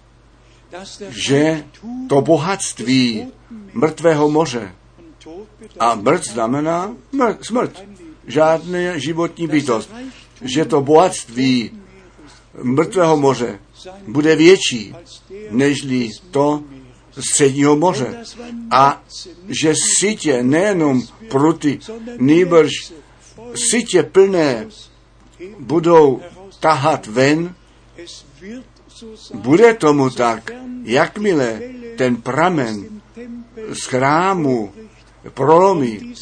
[1.10, 1.64] že
[2.08, 3.28] to bohatství
[3.74, 4.72] mrtvého moře,
[5.80, 7.84] a mrt znamená mrt, smrt,
[8.28, 9.94] žádná životní bytost,
[10.42, 11.79] že to bohatství
[12.64, 13.60] mrtvého moře
[14.08, 14.96] bude větší,
[15.52, 16.64] nežli to
[17.20, 18.24] středního moře.
[18.72, 19.04] A
[19.62, 21.80] že sítě nejenom pruty,
[22.18, 22.72] nýbrž
[23.56, 24.68] sítě plné
[25.60, 26.22] budou
[26.60, 27.56] tahat ven,
[29.34, 30.52] bude tomu tak,
[30.84, 31.62] jakmile
[31.98, 33.02] ten pramen
[33.74, 34.74] z chrámu
[35.30, 36.14] prolomí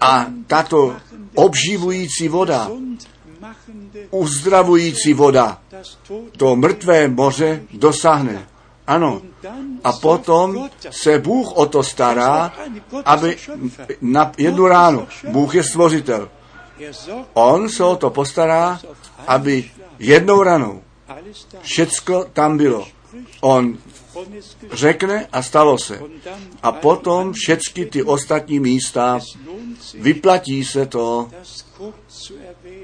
[0.00, 0.96] a tato
[1.34, 2.70] obživující voda,
[4.10, 5.60] uzdravující voda,
[6.36, 8.48] to mrtvé moře dosáhne.
[8.86, 9.22] Ano.
[9.84, 12.52] A potom se Bůh o to stará,
[13.04, 13.36] aby
[14.00, 16.28] na jednu ránu, Bůh je stvořitel,
[17.32, 18.80] on se o to postará,
[19.26, 20.82] aby jednou ranou
[21.62, 22.86] všecko tam bylo.
[23.40, 23.78] On
[24.72, 26.00] řekne a stalo se.
[26.62, 29.20] A potom všechny ty ostatní místa
[29.94, 31.30] vyplatí se to,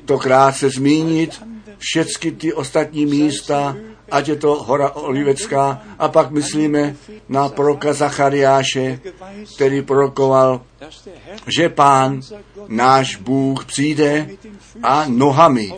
[0.08, 1.42] to krátce zmínit,
[1.78, 3.76] všechny ty ostatní místa,
[4.10, 6.96] ať je to hora Olivecká, a pak myslíme
[7.28, 9.00] na proroka Zachariáše,
[9.54, 10.60] který prorokoval,
[11.46, 12.20] že pán,
[12.68, 14.30] náš Bůh, přijde
[14.82, 15.74] a nohami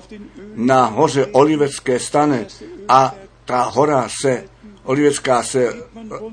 [0.54, 2.46] na hoře Olivecké stane
[2.88, 3.14] a
[3.44, 4.44] ta hora se,
[4.84, 5.74] Olivecká se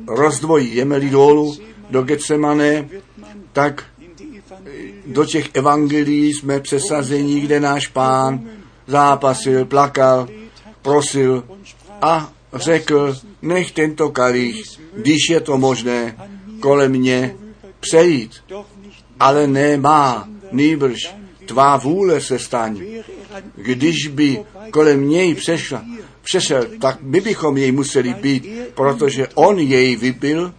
[0.07, 1.57] rozdvojí, jeme-li dolů
[1.89, 2.89] do Getsemane,
[3.53, 3.83] tak
[5.06, 8.49] do těch evangelií jsme přesazení, kde náš pán
[8.88, 10.27] zápasil, plakal,
[10.82, 11.43] prosil
[12.01, 14.63] a řekl, nech tento kalich,
[14.97, 16.17] když je to možné,
[16.60, 17.36] kolem mě
[17.80, 18.32] přejít,
[19.19, 22.82] ale nemá, nýbrž tvá vůle se staň.
[23.56, 24.39] Když by
[24.71, 25.86] kolem něj přešla,
[26.27, 30.53] přešel, tak my bychom jej museli být, protože on jej vypil,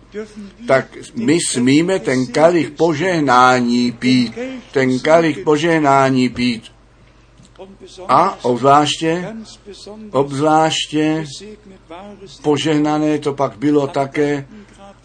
[0.66, 4.32] tak my smíme ten kalich požehnání pít,
[4.72, 6.62] ten kalich požehnání pít.
[8.08, 9.28] A obzvláště,
[10.10, 11.24] obzvláště
[12.42, 14.46] požehnané to pak bylo také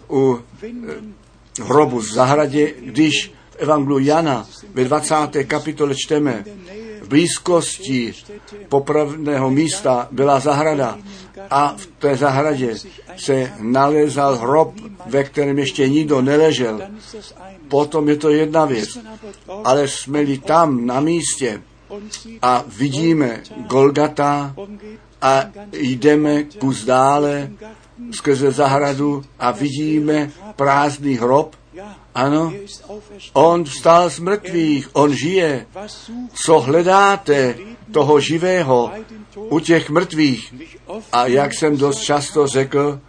[0.10, 5.16] u eh, hrobu v zahradě, když v Evangelu Jana ve 20.
[5.48, 6.44] kapitole čteme,
[7.04, 8.14] v blízkosti
[8.70, 10.98] popravného místa byla zahrada
[11.50, 12.76] a v té zahradě
[13.18, 14.74] se nalezal hrob,
[15.06, 16.82] ve kterém ještě nikdo neležel.
[17.68, 18.98] Potom je to jedna věc.
[19.64, 21.62] Ale jsme-li tam na místě
[22.42, 24.56] a vidíme Golgata
[25.22, 27.52] a jdeme kus dále
[28.12, 31.56] skrze zahradu a vidíme prázdný hrob,
[32.16, 32.54] ano,
[33.34, 35.66] on vstal z mrtvých, on žije.
[36.34, 37.58] Co hledáte
[37.92, 38.92] toho živého
[39.36, 40.54] u těch mrtvých?
[41.12, 43.00] A jak jsem dost často řekl,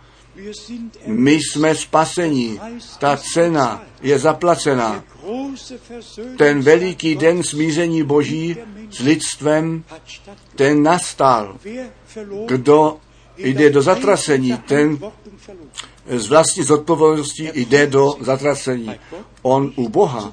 [1.07, 2.61] my jsme spasení.
[2.98, 5.05] Ta cena je zaplacená.
[6.38, 8.57] Ten veliký den smíření Boží
[8.90, 9.85] s lidstvem,
[10.57, 11.57] ten nastal.
[12.46, 12.96] Kdo
[13.37, 14.98] jde do zatracení, ten
[16.06, 18.90] z vlastní zodpovědnosti jde do zatracení.
[19.42, 20.32] On u Boha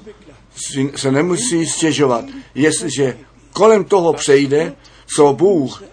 [0.96, 3.18] se nemusí stěžovat, jestliže
[3.52, 4.74] kolem toho přejde,
[5.16, 5.84] co Bůh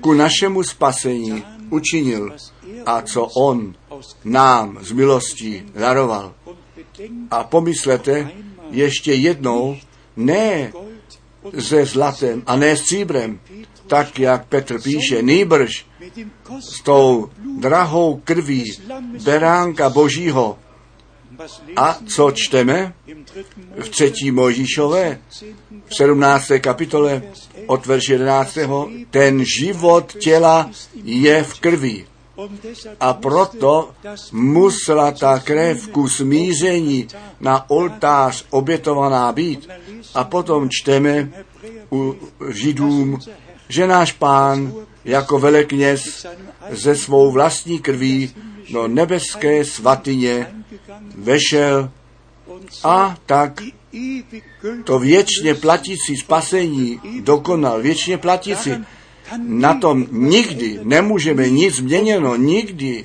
[0.00, 2.36] ku našemu spasení učinil
[2.86, 3.74] a co On
[4.24, 6.34] nám z milostí daroval.
[7.30, 8.30] A pomyslete
[8.70, 9.76] ještě jednou,
[10.16, 10.72] ne
[11.58, 13.40] se zlatem a ne s stříbrem,
[13.94, 15.86] tak jak Petr píše, nýbrž
[16.60, 17.30] s tou
[17.60, 18.64] drahou krví
[19.24, 20.58] beránka božího.
[21.76, 22.94] A co čteme
[23.80, 25.18] v třetí Mojžíšové,
[25.86, 26.52] v 17.
[26.60, 27.22] kapitole
[27.66, 28.58] od verše 11.
[29.10, 30.70] Ten život těla
[31.04, 32.06] je v krvi.
[33.00, 33.90] A proto
[34.32, 37.08] musela ta krev ku smíření
[37.40, 39.68] na oltář obětovaná být.
[40.14, 41.30] A potom čteme
[41.92, 42.16] u
[42.50, 43.18] Židům,
[43.68, 44.72] že náš pán
[45.04, 46.26] jako velekněz
[46.70, 48.34] ze svou vlastní krví
[48.72, 50.46] do nebeské svatyně
[51.14, 51.90] vešel
[52.84, 53.60] a tak
[54.84, 58.70] to věčně platící spasení dokonal, věčně platící.
[59.38, 63.04] Na tom nikdy nemůžeme nic změněno, nikdy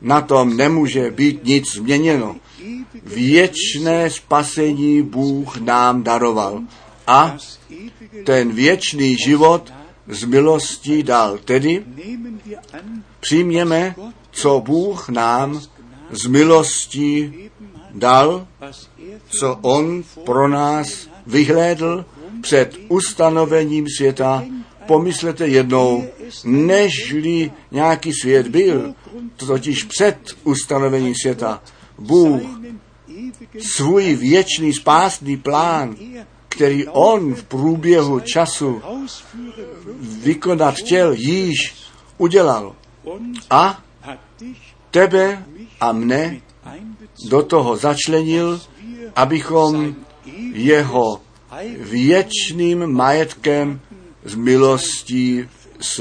[0.00, 2.36] na tom nemůže být nic změněno.
[3.04, 6.60] Věčné spasení Bůh nám daroval
[7.06, 7.36] a
[8.24, 9.72] ten věčný život
[10.08, 11.38] z milostí dal.
[11.38, 11.84] Tedy
[13.20, 13.94] přijměme,
[14.30, 15.60] co Bůh nám
[16.10, 17.34] z milostí
[17.94, 18.46] dal,
[19.38, 22.04] co On pro nás vyhlédl
[22.40, 24.44] před ustanovením světa.
[24.86, 26.04] Pomyslete jednou,
[26.44, 28.94] nežli nějaký svět byl,
[29.36, 31.62] totiž před ustanovením světa,
[31.98, 32.42] Bůh
[33.60, 35.96] svůj věčný spásný plán,
[36.50, 38.82] který on v průběhu času
[40.22, 41.74] vykonat chtěl, již
[42.18, 42.74] udělal.
[43.50, 43.82] A
[44.90, 45.44] tebe
[45.80, 46.40] a mne
[47.30, 48.60] do toho začlenil,
[49.16, 49.94] abychom
[50.52, 51.20] jeho
[51.78, 53.80] věčným majetkem
[54.24, 55.48] z milostí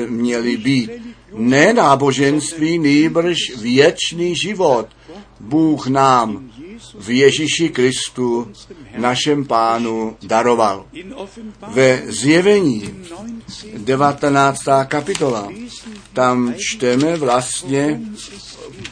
[0.08, 0.92] měli být.
[1.34, 4.88] Ne náboženství, nýbrž věčný život.
[5.40, 6.52] Bůh nám
[7.00, 8.52] v Ježíši Kristu,
[8.98, 10.86] našem pánu, daroval.
[11.68, 13.06] Ve zjevení
[13.78, 14.60] 19.
[14.86, 15.50] kapitola,
[16.14, 18.02] tam čteme vlastně,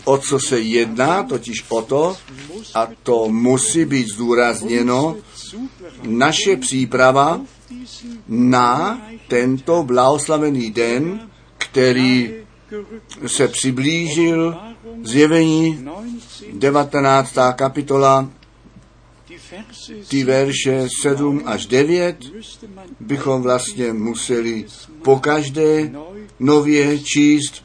[0.03, 2.17] o co se jedná, totiž o to,
[2.73, 5.15] a to musí být zdůrazněno,
[6.03, 7.41] naše příprava
[8.27, 12.33] na tento blahoslavený den, který
[13.27, 14.57] se přiblížil
[15.03, 15.87] zjevení
[16.53, 17.33] 19.
[17.55, 18.29] kapitola
[20.07, 22.17] ty verše 7 až 9
[22.99, 24.65] bychom vlastně museli
[25.01, 25.91] po každé
[26.39, 27.63] nově číst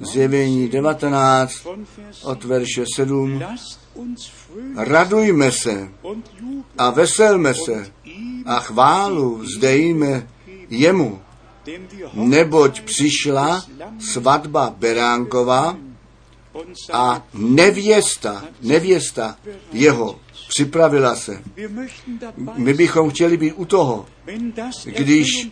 [0.00, 1.66] zjevení 19
[2.22, 3.42] od verše 7.
[4.76, 5.88] Radujme se
[6.78, 7.92] a veselme se
[8.46, 10.28] a chválu vzdejme
[10.70, 11.20] jemu,
[12.14, 13.64] neboť přišla
[13.98, 15.76] svatba Beránkova
[16.92, 19.36] a nevěsta, nevěsta
[19.72, 21.42] jeho připravila se.
[22.56, 24.06] My bychom chtěli být u toho,
[24.84, 25.48] když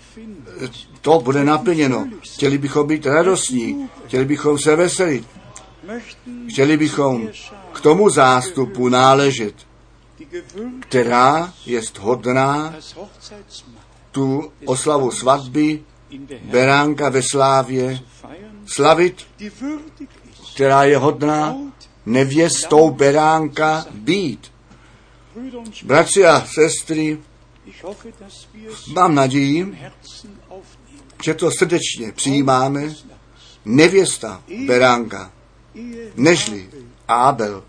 [1.00, 2.06] to bude naplněno.
[2.20, 5.26] Chtěli bychom být radostní, chtěli bychom se veselit,
[6.48, 7.28] chtěli bychom
[7.72, 9.54] k tomu zástupu náležet,
[10.80, 12.74] která je hodná
[14.10, 15.82] tu oslavu svatby
[16.42, 18.00] Beránka ve Slávě
[18.66, 19.26] slavit,
[20.56, 21.56] která je hodná
[22.06, 24.52] nevěstou Beránka být.
[25.84, 27.18] Bratři a sestry,
[28.94, 29.78] mám naději,
[31.24, 32.82] že to srdečně přijímáme,
[33.64, 35.32] nevěsta Beránka,
[36.16, 36.70] nežli
[37.08, 37.62] Abel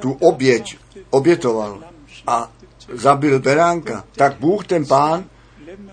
[0.00, 0.78] tu oběť
[1.10, 1.84] obětoval
[2.26, 2.52] a
[2.92, 5.24] zabil beránka, tak Bůh ten pán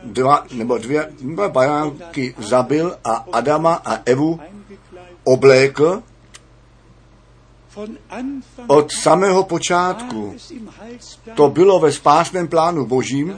[0.03, 4.39] dva nebo dvě dva beránky zabil a Adama a Evu
[5.25, 6.03] oblékl
[8.67, 10.35] od samého počátku.
[11.35, 13.37] To bylo ve spásném plánu božím,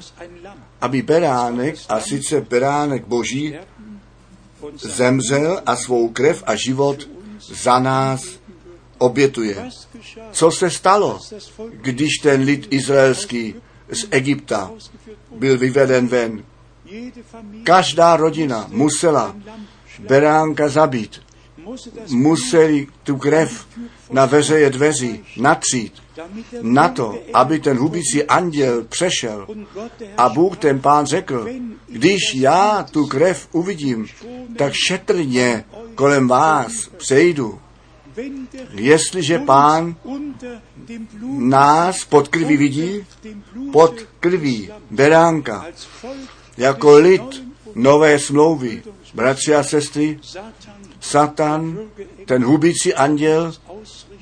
[0.82, 3.56] aby beránek, a sice beránek boží,
[4.76, 7.10] zemřel a svou krev a život
[7.40, 8.40] za nás
[8.98, 9.70] obětuje.
[10.32, 11.20] Co se stalo,
[11.72, 13.56] když ten lid izraelský
[13.92, 14.72] z Egypta
[15.32, 16.44] byl vyveden ven?
[17.64, 19.36] Každá rodina musela
[20.00, 21.27] beránka zabít.
[22.10, 23.68] Museli tu krev
[24.12, 25.94] na veřeje dveří natřít
[26.62, 29.48] na to, aby ten hubící anděl přešel.
[30.18, 31.48] A Bůh ten pán řekl,
[31.88, 34.08] když já tu krev uvidím,
[34.58, 35.64] tak šetrně
[35.96, 37.60] kolem vás přejdu.
[38.72, 39.96] Jestliže pán
[41.38, 43.06] nás pod krví vidí,
[43.72, 45.66] pod krví beránka,
[46.58, 47.44] jako lid
[47.76, 50.20] nové smlouvy, bratři a sestry,
[51.00, 51.80] Satan,
[52.26, 53.54] ten hubící anděl,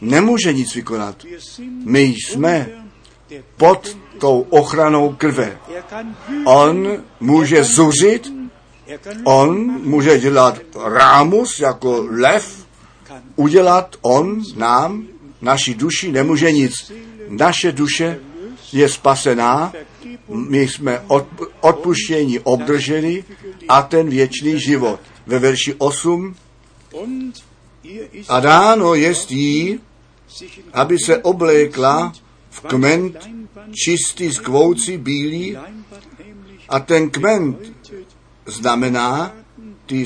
[0.02, 1.26] nemůže nic vykonat.
[1.86, 2.70] My jsme
[3.58, 5.58] pod tou ochranou krve.
[6.46, 8.34] On může zuřit,
[9.24, 12.66] on může dělat rámus jako lev,
[13.36, 15.08] udělat on nám,
[15.42, 16.92] naší duši nemůže nic.
[17.30, 18.20] Naše duše
[18.74, 19.74] je spasená,
[20.30, 21.02] my jsme
[21.62, 23.24] odpuštění obdrželi
[23.68, 25.00] a ten věčný život.
[25.28, 26.36] Ve verši 8
[28.28, 29.80] a dáno jest jí,
[30.74, 32.14] aby se oblékla
[32.50, 33.30] v kment
[33.72, 35.58] čistý skvoucí bílý
[36.70, 37.58] a ten kment
[38.46, 39.34] znamená
[39.86, 40.06] ty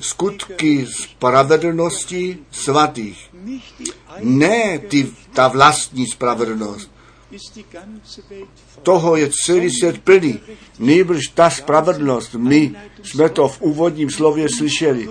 [0.00, 3.30] skutky spravedlnosti svatých.
[4.20, 6.93] Ne ty, ta vlastní spravedlnost.
[8.82, 10.40] Toho je celý svět plný.
[10.78, 15.08] Nejbrž ta spravedlnost, my jsme to v úvodním slově slyšeli,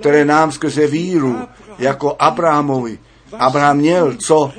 [0.00, 1.38] které nám skrze víru,
[1.78, 2.98] jako Abrahamovi,
[3.38, 4.52] Abraham měl, co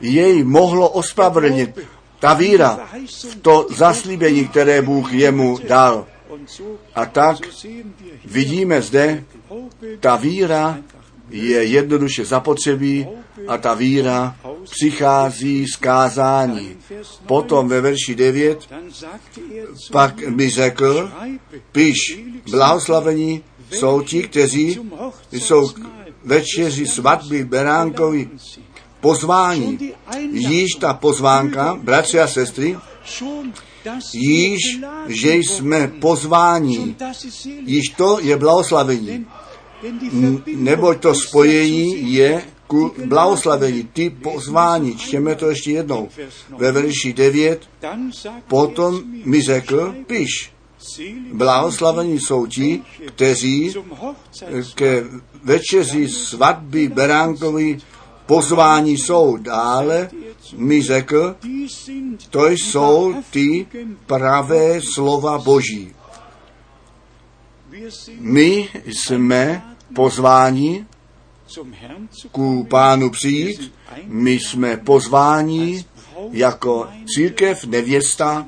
[0.00, 1.78] jej mohlo ospravedlnit.
[2.18, 2.88] Ta víra
[3.30, 6.06] v to zaslíbení, které Bůh jemu dal.
[6.94, 7.36] A tak
[8.24, 9.24] vidíme zde,
[10.00, 10.78] ta víra
[11.30, 13.06] je jednoduše zapotřebí
[13.48, 14.36] a ta víra
[14.70, 16.76] přichází z kázání.
[17.26, 18.68] Potom ve verši 9
[19.92, 21.10] pak mi řekl,
[21.72, 21.96] piš,
[22.50, 24.80] blahoslavení jsou ti, kteří
[25.32, 25.70] jsou
[26.24, 28.28] večeři svatby Beránkovi
[29.00, 29.92] pozvání.
[30.30, 32.76] Již ta pozvánka, bratři a sestry,
[34.14, 34.58] již,
[35.06, 36.96] že jsme pozváni,
[37.66, 39.26] již to je blahoslavení.
[40.46, 44.96] Neboť to spojení je ku blahoslavení, ty pozvání.
[44.96, 46.08] Čtěme to ještě jednou.
[46.58, 47.68] Ve verši 9
[48.48, 50.52] potom mi řekl, piš,
[51.32, 53.74] blahoslavení jsou ti, kteří
[54.74, 55.04] ke
[55.44, 57.78] večeři svatby Beránkovi
[58.26, 59.36] pozvání jsou.
[59.36, 60.10] Dále
[60.56, 61.36] mi řekl,
[62.30, 63.66] to jsou ty
[64.06, 65.92] pravé slova Boží.
[68.20, 70.86] My jsme pozváni
[72.32, 73.72] ku pánu přijít,
[74.06, 75.84] my jsme pozváni
[76.30, 78.46] jako církev nevěsta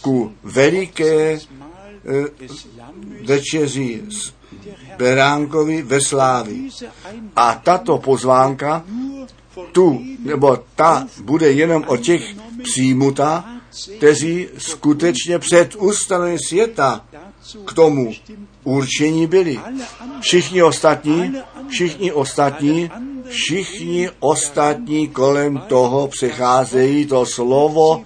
[0.00, 1.38] ku veliké e,
[3.24, 4.02] večeři
[4.98, 6.68] Beránkovi ve Slávi.
[7.36, 8.84] A tato pozvánka
[9.72, 13.44] tu nebo ta bude jenom o těch přijmuta,
[13.96, 17.04] kteří skutečně před ustanovením světa
[17.64, 18.12] k tomu
[18.64, 19.60] určení byli.
[20.20, 21.34] Všichni ostatní,
[21.68, 22.90] všichni ostatní,
[23.28, 28.04] všichni ostatní kolem toho přecházejí, to slovo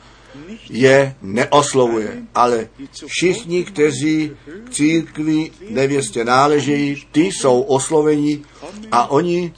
[0.71, 2.69] je neoslovuje, ale
[3.07, 4.31] všichni, kteří
[4.65, 8.43] k církvi nevěstě náležejí, ty jsou osloveni
[8.93, 9.53] a oni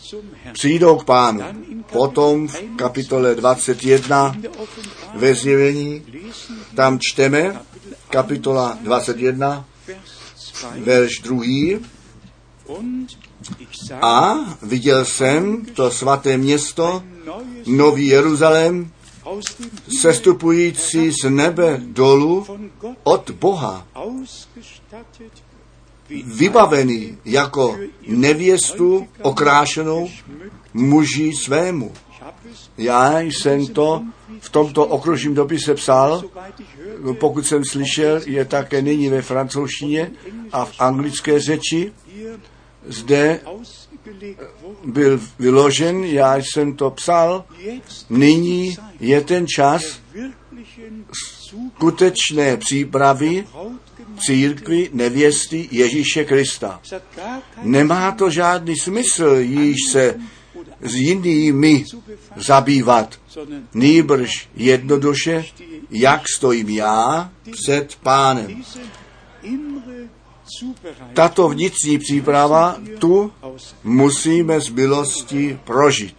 [0.52, 1.40] přijdou k pánu.
[1.92, 4.36] Potom v kapitole 21
[5.14, 6.02] ve zjevení,
[6.74, 7.60] tam čteme,
[8.10, 9.64] kapitola 21,
[10.84, 11.78] verš druhý,
[14.02, 17.02] a viděl jsem to svaté město,
[17.66, 18.90] Nový Jeruzalém,
[20.00, 22.46] sestupující z nebe dolů
[23.02, 23.86] od Boha,
[26.24, 30.10] vybavený jako nevěstu okrášenou
[30.74, 31.92] muži svému.
[32.78, 34.02] Já jsem to
[34.40, 36.22] v tomto okružním dopise psal,
[37.20, 40.10] pokud jsem slyšel, je také nyní ve francouzštině
[40.52, 41.92] a v anglické řeči.
[42.86, 43.40] Zde
[44.84, 47.44] byl vyložen, já jsem to psal,
[48.10, 49.82] nyní je ten čas
[51.12, 53.44] skutečné přípravy
[54.18, 56.80] církvy nevěsty Ježíše Krista.
[57.62, 60.14] Nemá to žádný smysl již se
[60.88, 61.84] s jinými
[62.36, 63.20] zabývat,
[63.74, 65.44] nýbrž jednoduše,
[65.90, 68.64] jak stojím já před pánem.
[71.14, 73.32] Tato vnitřní příprava tu
[73.84, 76.16] musíme z milosti prožít.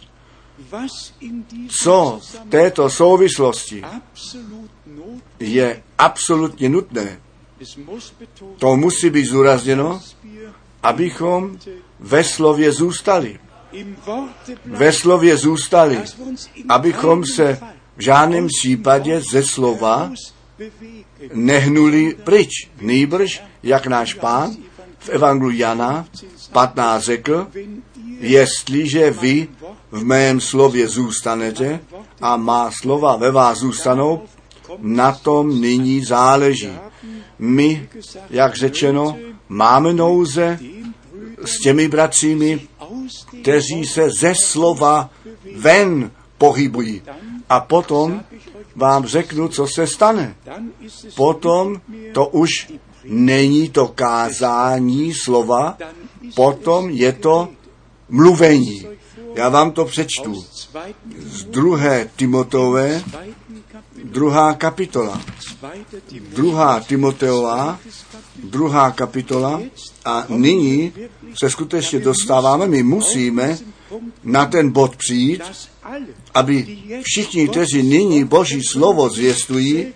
[1.82, 3.82] Co v této souvislosti
[5.40, 7.20] je absolutně nutné,
[8.58, 10.00] to musí být zúrazněno,
[10.82, 11.58] abychom
[12.00, 13.38] ve slově zůstali.
[14.64, 16.00] Ve slově zůstali,
[16.68, 17.58] abychom se
[17.96, 20.12] v žádném případě ze slova
[21.32, 22.50] nehnuli pryč.
[22.80, 24.56] Nýbrž, jak náš pán
[24.98, 26.06] v Evangeliu Jana
[26.52, 27.46] 15 řekl,
[28.20, 29.48] jestliže vy
[29.90, 31.80] v mém slově zůstanete
[32.20, 34.22] a má slova ve vás zůstanou,
[34.78, 36.72] na tom nyní záleží.
[37.38, 37.88] My,
[38.30, 39.16] jak řečeno,
[39.48, 40.58] máme nouze
[41.44, 42.60] s těmi bratřími,
[43.40, 45.10] kteří se ze slova
[45.56, 47.02] ven pohybují.
[47.48, 48.20] A potom
[48.76, 50.36] vám řeknu, co se stane.
[51.16, 51.80] Potom
[52.12, 52.50] to už
[53.04, 55.78] není to kázání slova,
[56.34, 57.48] potom je to
[58.08, 58.86] mluvení.
[59.34, 60.44] Já vám to přečtu.
[61.18, 63.02] Z druhé Timotové,
[64.10, 65.20] druhá kapitola.
[66.34, 67.78] Druhá Timoteová,
[68.44, 69.62] druhá kapitola.
[70.04, 70.92] A nyní
[71.42, 73.58] se skutečně dostáváme, my musíme
[74.24, 75.42] na ten bod přijít,
[76.34, 79.86] aby všichni, kteří nyní Boží slovo zvěstují,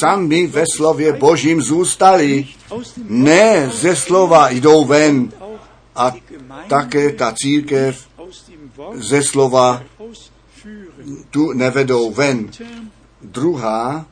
[0.00, 2.46] sami ve slově Božím zůstali.
[3.08, 5.32] Ne ze slova jdou ven
[5.96, 6.12] a
[6.68, 8.08] také ta církev
[8.94, 9.82] ze slova
[11.30, 12.50] tu nevedou ven.
[13.26, 14.06] Druhá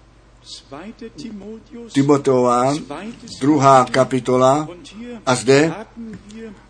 [1.92, 2.74] Timoteová,
[3.40, 4.68] druhá kapitola.
[5.26, 5.74] A zde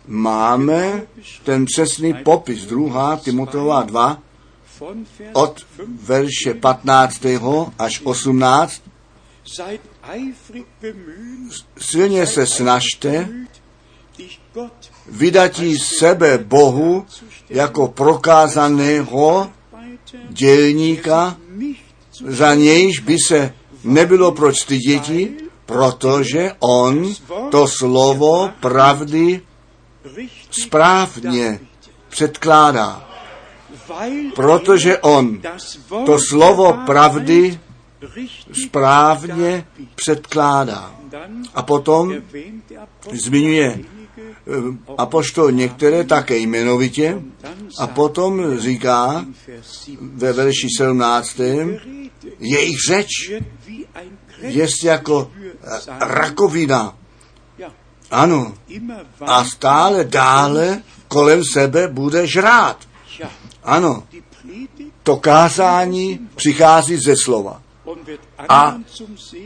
[0.07, 1.03] máme
[1.43, 4.21] ten přesný popis, druhá Timoteová 2,
[5.33, 5.65] od
[6.01, 7.25] verše 15.
[7.79, 8.81] až 18.
[11.77, 13.29] Silně se snažte
[15.07, 17.05] vydatí sebe Bohu
[17.49, 19.51] jako prokázaného
[20.29, 21.37] dělníka,
[22.25, 23.53] za nějž by se
[23.83, 25.33] nebylo proč styděti,
[25.65, 27.13] protože on
[27.51, 29.41] to slovo pravdy
[30.51, 31.59] správně
[32.09, 33.09] předkládá.
[34.35, 35.41] Protože on
[36.05, 37.59] to slovo pravdy
[38.65, 40.95] správně předkládá.
[41.55, 42.13] A potom
[43.11, 43.79] zmiňuje
[44.97, 47.21] apoštol některé také jmenovitě
[47.79, 49.25] a potom říká
[49.99, 51.39] ve verši 17.
[52.39, 53.07] jejich řeč
[54.41, 55.31] je jako
[55.99, 56.97] rakovina.
[58.11, 58.53] Ano.
[59.21, 62.77] A stále dále kolem sebe bude žrát.
[63.63, 64.03] Ano.
[65.03, 67.61] To kázání přichází ze slova.
[68.49, 68.77] A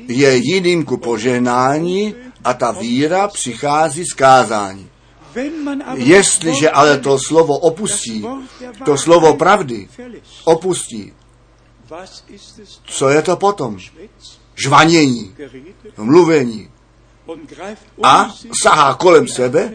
[0.08, 2.16] je jiným ku požehnání
[2.50, 4.90] a ta víra přichází z kázání.
[5.96, 8.26] Jestliže ale to slovo opustí,
[8.86, 9.88] to slovo pravdy
[10.44, 11.14] opustí,
[12.86, 13.78] co je to potom?
[14.56, 15.36] Žvanění,
[15.98, 16.70] mluvení.
[18.04, 18.34] A
[18.64, 19.74] sahá kolem sebe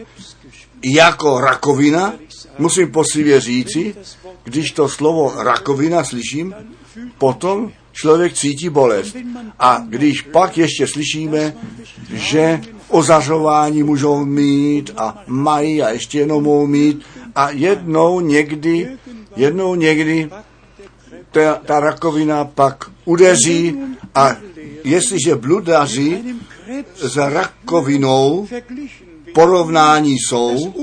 [0.83, 2.13] jako rakovina,
[2.57, 3.95] musím posivě říci,
[4.43, 6.55] když to slovo rakovina slyším,
[7.17, 9.15] potom člověk cítí bolest.
[9.59, 11.53] A když pak ještě slyšíme,
[12.13, 17.01] že ozařování můžou mít a mají a ještě jenom mohou mít
[17.35, 18.97] a jednou někdy,
[19.35, 20.29] jednou někdy
[21.31, 23.77] ta, ta rakovina pak udeří
[24.15, 24.35] a
[24.83, 26.23] jestliže bludaři
[26.95, 28.47] s rakovinou
[29.33, 30.73] porovnání jsou,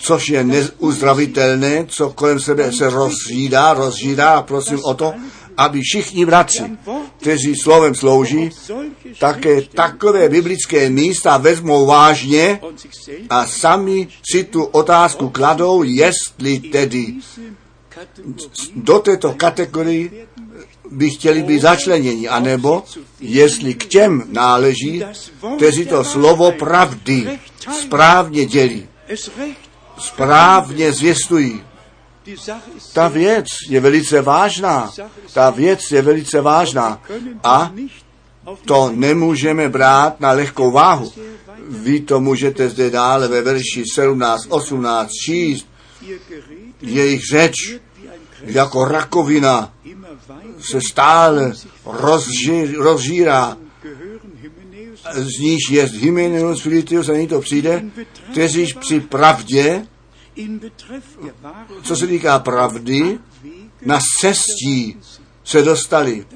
[0.00, 5.14] což je neuzdravitelné, co kolem sebe se rozžídá a prosím o to,
[5.58, 6.62] aby všichni vraci,
[7.16, 8.50] kteří slovem slouží,
[9.18, 12.60] také takové biblické místa vezmou vážně
[13.30, 17.14] a sami si tu otázku kladou, jestli tedy
[18.76, 20.26] do této kategorii
[20.90, 22.84] by chtěli být začleněni, anebo
[23.20, 25.02] jestli k těm náleží,
[25.56, 27.38] kteří to slovo pravdy
[27.80, 28.88] správně dělí,
[29.98, 31.67] správně zvěstují.
[32.92, 34.90] Ta věc je velice vážná.
[35.34, 37.02] Ta věc je velice vážná.
[37.44, 37.72] A
[38.64, 41.12] to nemůžeme brát na lehkou váhu.
[41.68, 45.66] Vy to můžete zde dále ve verši 17, 18 číst.
[46.82, 47.54] Jejich řeč
[48.42, 49.72] jako rakovina
[50.60, 51.52] se stále
[51.84, 53.56] rozži, rozžírá.
[55.12, 57.84] Z níž je Hymeneus Filipius, a to přijde,
[58.32, 59.86] kteří při pravdě,
[61.82, 63.18] co se týká pravdy,
[63.86, 64.96] na cestí
[65.44, 66.26] se dostali.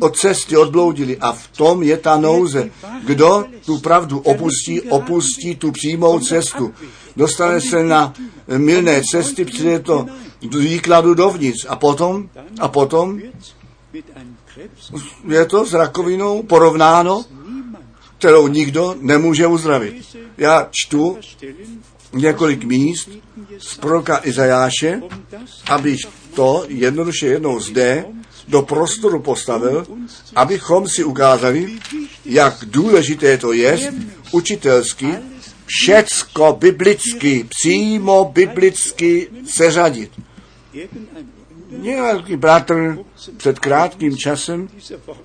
[0.00, 2.70] Od cesty odbloudili a v tom je ta nouze.
[3.04, 6.74] Kdo tu pravdu opustí, opustí tu přímou cestu.
[7.16, 8.14] Dostane se na
[8.56, 10.06] milné cesty, přijde to
[10.58, 12.28] výkladu dovnitř a potom,
[12.60, 13.20] a potom
[15.28, 17.24] je to s rakovinou porovnáno,
[18.18, 20.16] kterou nikdo nemůže uzdravit.
[20.38, 21.18] Já čtu
[22.16, 23.08] několik míst
[23.58, 25.02] z proroka Izajáše,
[25.66, 26.00] abych
[26.34, 28.04] to jednoduše jednou zde
[28.48, 29.86] do prostoru postavil,
[30.34, 31.78] abychom si ukázali,
[32.24, 33.92] jak důležité to je
[34.32, 35.14] učitelsky,
[35.66, 40.10] všecko biblicky, přímo biblicky seřadit.
[41.70, 42.98] Nějaký bratr
[43.36, 44.68] před krátkým časem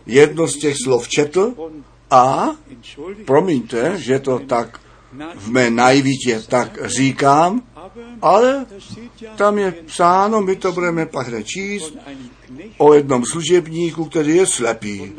[0.06, 1.54] jedno z těch slov četl
[2.12, 2.50] a,
[3.26, 4.80] promiňte, že to tak
[5.36, 7.62] v mé najvítě tak říkám,
[8.22, 8.66] ale
[9.36, 11.94] tam je psáno, my to budeme pak číst,
[12.78, 15.14] o jednom služebníku, který je slepý.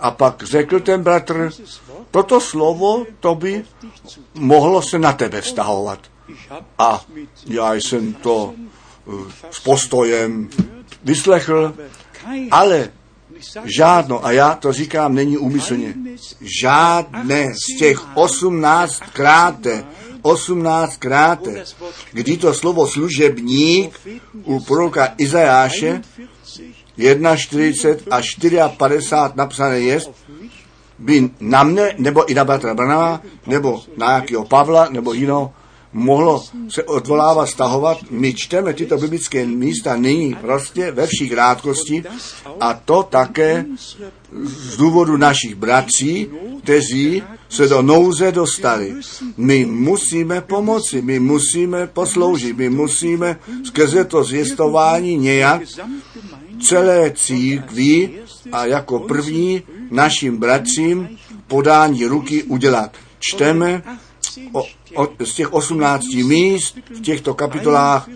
[0.00, 1.50] A pak řekl ten bratr,
[2.10, 3.64] toto slovo, to by
[4.34, 5.98] mohlo se na tebe vztahovat.
[6.78, 7.04] A
[7.46, 8.54] já jsem to
[9.50, 10.48] s postojem
[11.04, 11.74] vyslechl,
[12.50, 12.90] ale
[13.64, 15.94] žádno, a já to říkám, není úmyslně,
[16.60, 19.84] žádné z těch osmnáct kráte,
[20.22, 21.64] osmnáct kráte,
[22.12, 24.00] kdy to slovo služebník
[24.44, 26.02] u proroka Izajáše
[27.36, 30.00] 41 a 54 napsané je,
[30.98, 35.52] by na mne, nebo i na bratra Branama, nebo na jakého Pavla, nebo jiného
[35.94, 37.98] mohlo se odvolávat, stahovat.
[38.10, 42.04] My čteme tyto biblické místa nyní prostě ve vší krátkosti
[42.60, 43.64] a to také
[44.42, 46.28] z důvodu našich bratří,
[46.62, 48.94] kteří se do nouze dostali.
[49.36, 55.62] My musíme pomoci, my musíme posloužit, my musíme skrze to zvěstování nějak
[56.60, 58.10] celé církví
[58.52, 62.90] a jako první našim bratřím podání ruky udělat.
[63.18, 63.82] Čteme
[64.52, 64.66] o,
[65.24, 68.08] z těch 18 míst v těchto kapitolách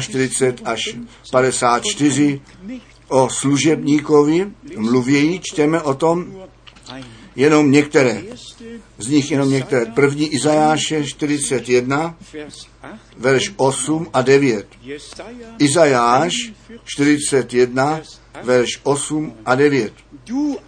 [0.00, 0.96] 41 až
[1.30, 2.40] 54
[3.08, 6.26] o služebníkovi mluvějí, čteme o tom
[7.36, 8.22] jenom některé.
[8.98, 9.86] Z nich jenom některé.
[9.86, 12.16] První Izajáše 41,
[13.16, 14.66] verš 8 a 9.
[15.58, 16.34] Izajáš
[16.84, 18.00] 41,
[18.42, 19.92] verš 8 a 9.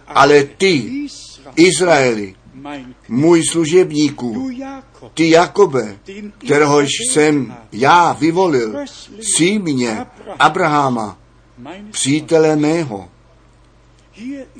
[0.07, 1.07] Ale ty,
[1.55, 2.35] Izraeli,
[3.09, 4.51] můj služebníku,
[5.13, 5.97] ty Jakobe,
[6.45, 8.75] kterého jsem já vyvolil,
[9.37, 10.05] símě
[10.39, 11.17] Abrahama,
[11.91, 13.09] přítele mého.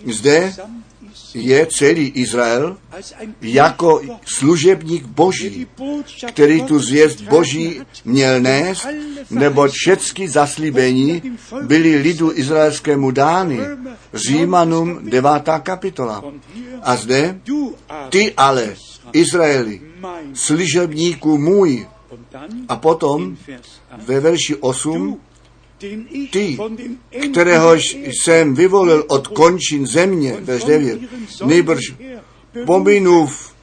[0.06, 0.54] Zde
[1.34, 2.78] je celý Izrael
[3.42, 5.68] jako služebník Boží,
[6.28, 8.88] který tu zvěst Boží měl nést,
[9.30, 11.22] nebo všechny zaslíbení
[11.62, 13.60] byly lidu izraelskému dány.
[14.14, 15.32] Římanům 9.
[15.64, 16.24] kapitola.
[16.82, 17.40] A zde,
[18.10, 18.76] ty ale,
[19.14, 19.82] Izraeli,
[20.34, 21.88] služebníku můj,
[22.68, 23.38] a potom
[23.98, 25.20] ve verši 8,
[26.32, 26.58] ty,
[27.32, 31.00] kteréhož jsem vyvolil od končin země, verš 9,
[31.46, 31.94] nejbrž
[32.66, 33.56] pominův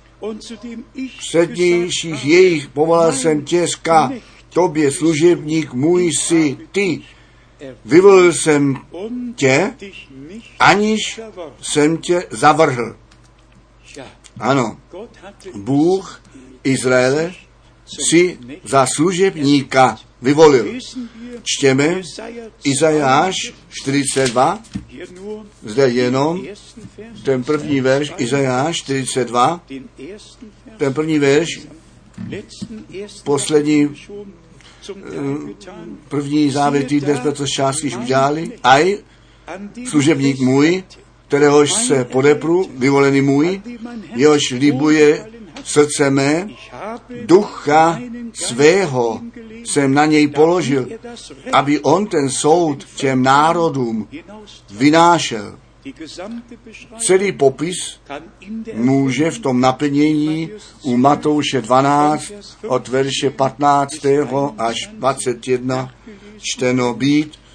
[1.19, 4.13] přednějších jejich povolal jsem těžka
[4.49, 7.03] tobě služebník můj si ty.
[7.85, 8.77] Vyvolil jsem
[9.35, 9.75] tě,
[10.59, 11.21] aniž
[11.63, 12.97] jsem tě zavrhl.
[14.41, 14.77] Ano,
[15.55, 16.23] Bůh
[16.65, 17.33] Izraele
[18.11, 20.67] si za služebníka vyvolil.
[21.43, 22.03] Čtěme
[22.65, 23.35] Izajáš
[23.71, 24.63] 42,
[25.63, 26.43] zde jenom
[27.25, 29.61] ten první verš, Izajáš 42,
[30.77, 31.61] ten první verš,
[33.25, 33.95] poslední
[36.09, 38.53] první závěr týdne jsme to z částky udělali.
[38.63, 38.99] Aj
[39.89, 40.85] služebník můj,
[41.29, 43.61] kteréhož se podepru, vyvolený můj,
[44.15, 45.27] jehož libuje
[45.65, 46.49] srdce mé,
[47.25, 48.01] ducha
[48.33, 49.21] svého
[49.65, 50.89] jsem na něj položil,
[51.53, 54.09] aby on ten soud těm národům
[54.71, 55.59] vynášel.
[56.99, 58.01] Celý popis
[58.75, 60.51] může v tom naplnění
[60.83, 62.33] u Matouše 12
[62.67, 64.07] od verše 15.
[64.59, 65.95] až 21
[66.39, 67.48] čteno být.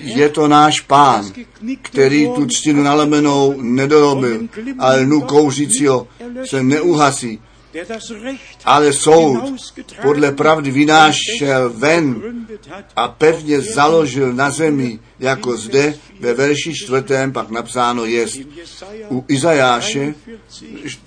[0.00, 1.32] Je to náš pán,
[1.82, 4.40] který tu ctinu nalemenou nedorobil,
[4.78, 6.08] ale nu kouřícího
[6.44, 7.40] se neuhasí,
[8.64, 9.54] ale soud
[10.02, 12.22] podle pravdy vynášel ven
[12.96, 18.26] a pevně založil na zemi, jako zde ve verši čtvrtém pak napsáno je.
[19.10, 20.14] U Izajáše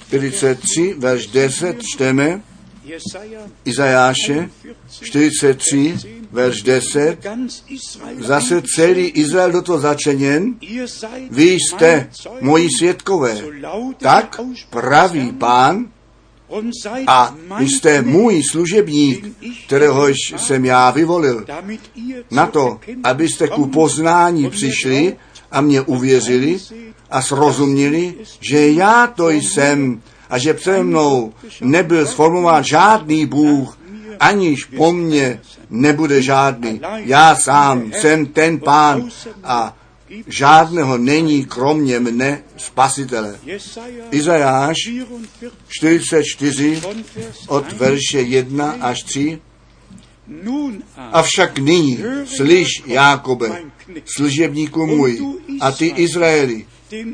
[0.07, 2.41] 43, verš 10 čteme,
[3.65, 4.49] Izajáše
[5.01, 7.17] 43, verš 10,
[8.19, 10.55] zase celý Izrael do toho začeněn,
[11.29, 12.09] vy jste
[12.41, 13.41] moji světkové.
[13.97, 15.85] Tak praví pán,
[17.07, 19.25] a vy jste můj služebník,
[19.65, 21.45] kteréhož jsem já vyvolil,
[22.31, 25.15] na to, abyste ku poznání přišli
[25.51, 26.59] a mě uvěřili
[27.09, 33.76] a srozuměli, že já to jsem a že přede mnou nebyl sformován žádný Bůh,
[34.19, 36.81] aniž po mně nebude žádný.
[36.95, 39.09] Já sám jsem ten pán
[39.43, 39.77] a
[40.27, 43.39] žádného není kromě mne spasitele.
[44.11, 44.75] Izajáš
[45.67, 46.81] 44
[47.47, 49.39] od verše 1 až 3.
[50.97, 53.61] Avšak nyní, slyš, Jákobe,
[54.05, 55.21] služebníku můj,
[55.61, 56.65] a ty Izraeli,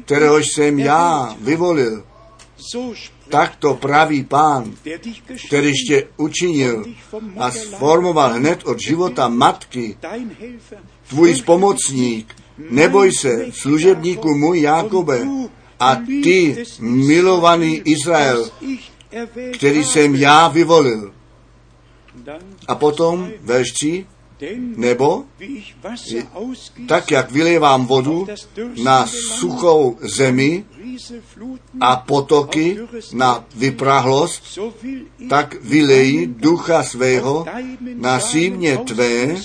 [0.06, 2.04] kteréhož jsem já vyvolil,
[3.30, 4.76] tak to praví pán,
[5.48, 6.86] který tě učinil
[7.38, 9.98] a sformoval hned od života matky,
[11.08, 12.36] tvůj spomocník,
[12.70, 15.28] neboj se, služebníku můj Jákobe,
[15.80, 18.50] a ty, milovaný Izrael,
[19.54, 21.14] který jsem já vyvolil.
[22.68, 24.06] A potom verš 3,
[24.76, 25.26] nebo
[26.88, 28.28] tak, jak vylévám vodu
[28.84, 30.66] na suchou zemi
[31.80, 32.78] a potoky
[33.14, 34.60] na vyprahlost,
[35.30, 37.46] tak vylejí ducha svého
[37.96, 39.36] na símě tvé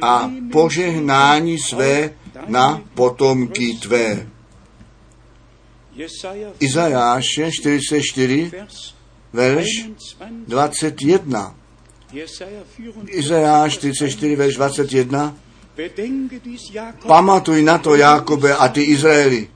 [0.00, 2.10] a požehnání své
[2.46, 4.26] na potomky tvé.
[6.60, 8.52] Izajáše 44,
[9.32, 9.66] verš
[10.46, 11.54] 21.
[13.08, 15.34] Izajáš 44, verš 21.
[17.06, 19.48] Pamatuj na to, Jakobe, a ty Izraeli,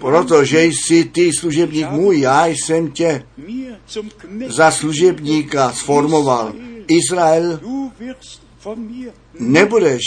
[0.00, 3.26] protože jsi ty služebník můj, já jsem tě
[4.46, 6.52] za služebníka sformoval.
[6.88, 7.60] Izrael,
[9.38, 10.02] nebudeš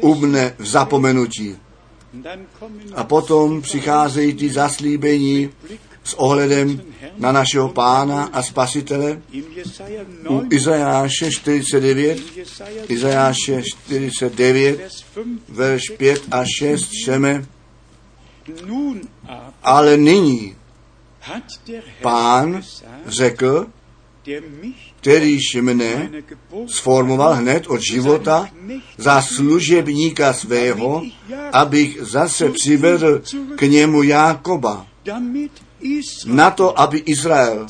[0.00, 1.56] u mne v zapomenutí.
[2.94, 5.50] A potom přicházejí ty zaslíbení
[6.04, 6.82] s ohledem
[7.18, 9.22] na našeho pána a spasitele.
[10.28, 12.18] U Izajáše 49,
[12.88, 14.80] Izajáše 49,
[15.48, 17.44] verš 5 a 6 čteme,
[19.62, 20.56] ale nyní
[22.02, 22.62] pán
[23.06, 23.66] řekl,
[25.00, 26.10] kterýž mne
[26.66, 28.48] sformoval hned od života
[28.96, 31.02] za služebníka svého,
[31.52, 33.22] abych zase přivedl
[33.56, 34.86] k němu Jákoba,
[36.26, 37.66] na to, aby Izrael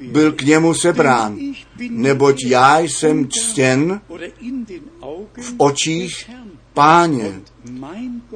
[0.00, 1.38] byl k němu sebrán,
[1.90, 4.00] neboť já jsem ctěn
[5.40, 6.30] v očích
[6.74, 7.40] páně.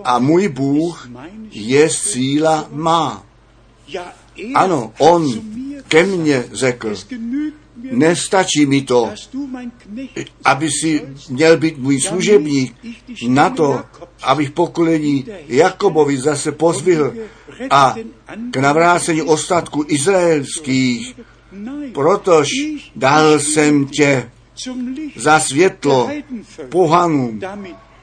[0.04, 1.08] A můj Bůh
[1.50, 3.26] je síla má.
[4.54, 5.42] Ano, on
[5.88, 6.94] ke mně řekl,
[7.98, 9.10] nestačí mi to,
[10.44, 12.74] aby si měl být můj služebník
[13.28, 13.80] na to,
[14.22, 17.14] abych pokolení Jakobovi zase pozvihl
[17.70, 17.94] a
[18.50, 21.20] k navrácení ostatku izraelských,
[21.92, 22.48] protož
[22.96, 24.30] dal jsem tě
[25.16, 26.10] za světlo
[26.68, 27.40] pohanům,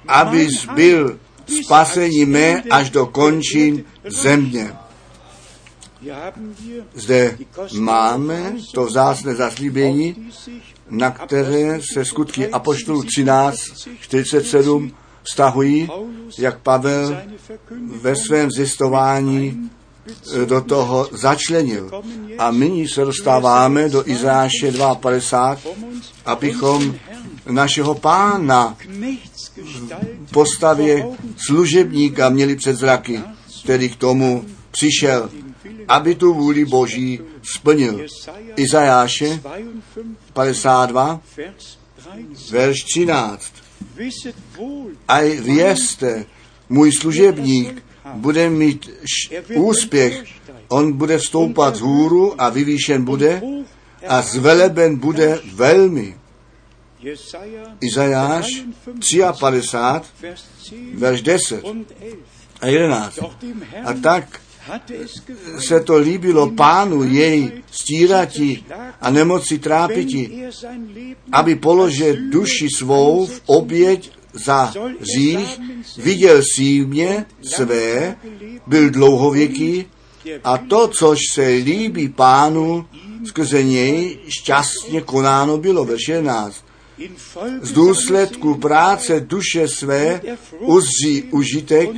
[0.07, 1.19] abys byl
[1.63, 4.73] spasení mé až do končin země.
[6.93, 7.37] Zde
[7.79, 10.31] máme to vzácné zaslíbení,
[10.89, 13.57] na které se skutky Apoštolů 13,
[13.99, 14.91] 47
[15.23, 15.89] vztahují,
[16.37, 17.17] jak Pavel
[18.01, 19.69] ve svém zjistování
[20.45, 21.91] do toho začlenil.
[22.37, 25.57] A nyní se dostáváme do Izáše 52,
[26.25, 26.95] abychom
[27.49, 28.77] našeho pána
[30.25, 31.05] v postavě
[31.37, 33.21] služebníka měli před zraky,
[33.63, 35.29] který k tomu přišel,
[35.91, 38.05] aby tu vůli Boží splnil.
[38.55, 39.41] Izajáše
[40.33, 41.21] 52,
[42.51, 43.53] verš 13.
[45.07, 46.25] A vězte,
[46.69, 47.83] můj služebník
[48.13, 48.89] bude mít
[49.55, 50.23] úspěch,
[50.67, 53.41] on bude stoupat z hůru a vyvýšen bude
[54.07, 56.17] a zveleben bude velmi.
[57.81, 58.47] Izajáš
[59.39, 61.63] 53, verš 10
[62.61, 63.19] a 11.
[63.85, 64.41] A tak
[65.59, 68.63] se to líbilo pánu jej stírati
[69.01, 70.43] a nemoci trápiti,
[71.31, 74.73] aby položil duši svou v oběť za
[75.15, 75.59] zích,
[75.97, 78.15] viděl símě své,
[78.67, 79.85] byl dlouhověký
[80.43, 82.85] a to, což se líbí pánu,
[83.25, 86.70] skrze něj šťastně konáno bylo, verš 11
[87.61, 90.21] z důsledku práce duše své
[90.59, 91.89] uzří užitek,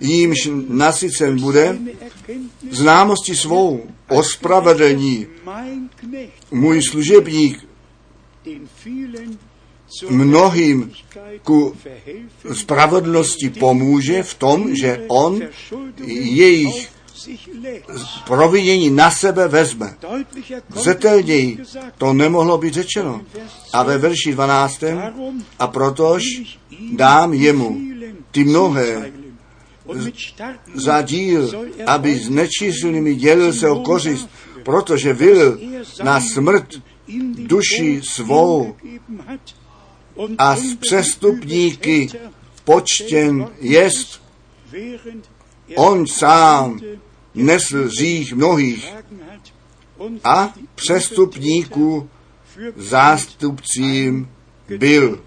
[0.00, 1.78] jímž nasycen bude,
[2.70, 5.26] známosti svou ospravedlní.
[6.50, 7.68] Můj služebník
[10.08, 10.92] mnohým
[11.42, 11.76] ku
[12.52, 15.42] spravedlnosti pomůže v tom, že on
[16.06, 16.95] jejich
[18.26, 19.94] provinění na sebe vezme.
[20.74, 21.58] Zetelněji
[21.98, 23.20] to nemohlo být řečeno.
[23.72, 24.84] A ve verši 12.
[25.58, 26.22] A protož
[26.92, 27.80] dám jemu
[28.30, 29.12] ty mnohé
[30.74, 34.28] za díl, aby s nečíslnými dělil se o kořist,
[34.62, 35.58] protože vil
[36.04, 36.68] na smrt
[37.34, 38.74] duši svou
[40.38, 42.08] a s přestupníky
[42.64, 44.22] počtěn jest,
[45.76, 46.80] on sám
[47.36, 48.94] nesl zích mnohých
[50.24, 52.08] a přestupníků
[52.76, 54.28] zástupcím
[54.78, 55.20] byl.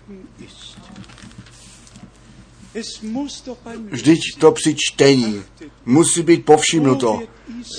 [3.91, 5.43] Vždyť to při čtení
[5.85, 7.21] musí být povšimnuto,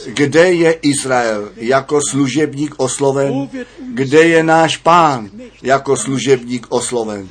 [0.06, 3.48] kde je Izrael jako služebník osloven,
[3.94, 5.30] kde je náš pán
[5.62, 7.28] jako služebník osloven.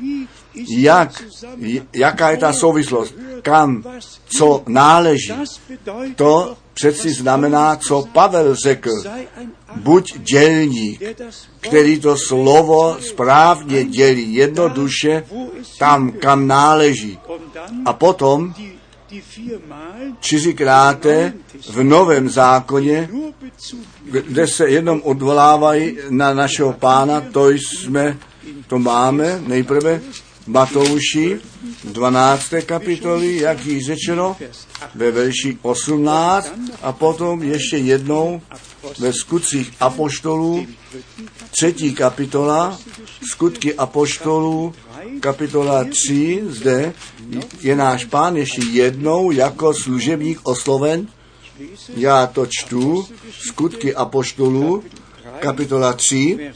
[0.69, 1.23] Jak,
[1.93, 3.83] jaká je ta souvislost, kam,
[4.25, 5.33] co náleží.
[6.15, 8.89] To přeci znamená, co Pavel řekl.
[9.75, 11.03] Buď dělník,
[11.59, 15.25] který to slovo správně dělí jednoduše
[15.79, 17.19] tam, kam náleží.
[17.85, 18.53] A potom
[20.19, 21.05] čtyřikrát
[21.69, 23.09] v Novém zákoně,
[24.03, 28.17] kde se jenom odvolávají na našeho pána, to jsme,
[28.67, 30.01] to máme nejprve
[30.49, 31.39] Matouši
[31.83, 32.53] 12.
[32.65, 34.37] kapitoly, jak již řečeno,
[34.95, 38.41] ve verši 18 a potom ještě jednou
[38.99, 40.67] ve skutcích apoštolů,
[41.51, 42.79] třetí kapitola,
[43.31, 44.73] skutky apoštolů,
[45.19, 46.93] kapitola 3, zde
[47.61, 51.07] je náš pán ještě jednou jako služebník osloven.
[51.95, 53.07] Já to čtu,
[53.47, 54.83] skutky apoštolů,
[55.39, 56.51] kapitola 3,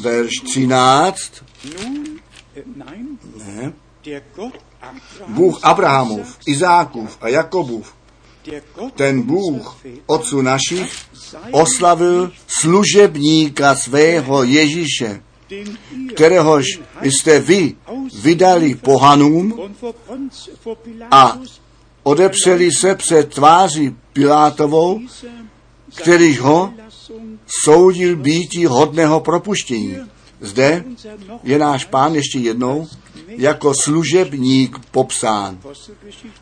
[0.00, 1.32] verš 13.
[2.66, 3.72] Ne.
[5.28, 7.94] Bůh Abrahamův, Izákův a Jakobův,
[8.94, 10.92] ten Bůh otců našich,
[11.50, 15.22] oslavil služebníka svého Ježíše,
[16.14, 16.64] kteréhož
[17.02, 17.76] jste vy
[18.22, 19.60] vydali pohanům
[21.10, 21.38] a
[22.02, 25.00] odepřeli se před tváří Pilátovou,
[25.94, 26.72] kterýž ho
[27.64, 29.96] soudil býtí hodného propuštění.
[30.40, 30.84] Zde
[31.42, 32.88] je náš pán ještě jednou
[33.28, 35.58] jako služebník popsán.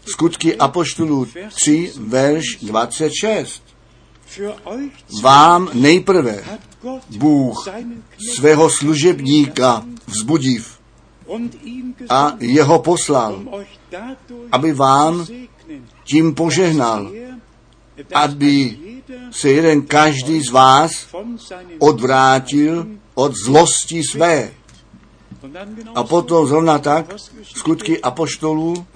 [0.07, 3.63] Skutky Apoštolů 3, verš 26.
[5.23, 6.45] Vám nejprve
[7.17, 7.69] Bůh
[8.35, 10.79] svého služebníka vzbudiv
[12.09, 13.43] a jeho poslal,
[14.53, 15.27] aby vám
[16.05, 17.13] tím požehnal,
[18.15, 18.79] aby
[19.31, 21.07] se jeden každý z vás
[21.79, 24.51] odvrátil od zlosti své.
[25.95, 28.87] A potom zrovna tak skutky apoštolů,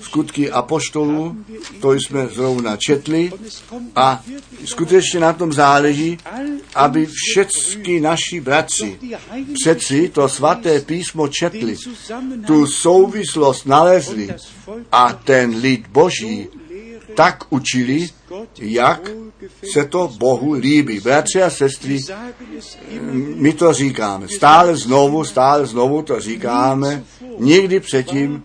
[0.00, 1.36] skutky apoštolů,
[1.80, 3.32] to jsme zrovna četli.
[3.96, 4.22] A
[4.64, 6.18] skutečně na tom záleží,
[6.74, 8.98] aby všechny naši bratři
[9.52, 11.76] přeci to svaté písmo četli,
[12.46, 14.34] tu souvislost nalezli
[14.92, 16.48] a ten lid Boží
[17.16, 18.08] tak učili,
[18.58, 19.10] jak
[19.72, 21.00] se to Bohu líbí.
[21.00, 22.00] Bratři a sestry,
[23.34, 24.28] my to říkáme.
[24.28, 27.04] Stále znovu, stále znovu to říkáme.
[27.38, 28.44] Nikdy předtím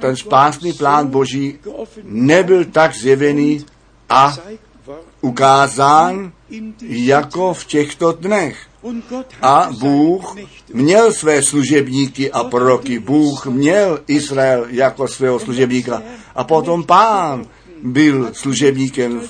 [0.00, 1.58] ten spásný plán Boží
[2.02, 3.64] nebyl tak zjevený
[4.08, 4.36] a
[5.26, 6.32] ukázán
[6.88, 8.56] jako v těchto dnech.
[9.42, 10.36] A Bůh
[10.72, 12.98] měl své služebníky a proroky.
[12.98, 16.02] Bůh měl Izrael jako svého služebníka.
[16.34, 17.46] A potom pán
[17.82, 19.20] byl služebníkem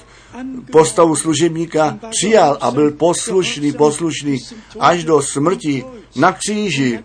[0.73, 4.39] postavu služebníka přijal a byl poslušný, poslušný
[4.81, 5.85] až do smrti
[6.17, 6.99] na kříži.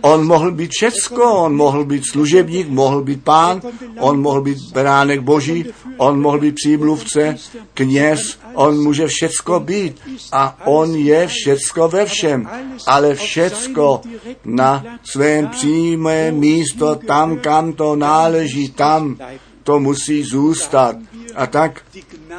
[0.00, 3.60] On mohl být všecko, on mohl být služebník, mohl být pán,
[3.98, 5.64] on mohl být beránek boží,
[5.96, 7.36] on mohl být přímluvce,
[7.74, 10.00] kněz, on může všecko být
[10.32, 12.48] a on je všecko ve všem,
[12.86, 14.00] ale všecko
[14.44, 19.16] na svém přímé místo, tam, kam to náleží, tam
[19.62, 20.96] to musí zůstat.
[21.34, 21.82] A tak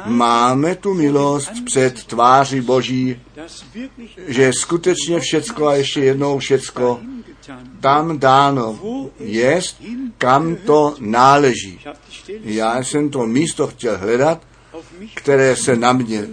[0.06, 3.20] máme tu milost před tváří Boží,
[4.26, 7.00] že skutečně všecko a ještě jednou všecko
[7.80, 8.78] tam dáno
[9.18, 9.82] jest,
[10.18, 11.80] kam to náleží.
[12.28, 14.42] Já jsem to místo chtěl hledat,
[15.14, 16.26] které se na mě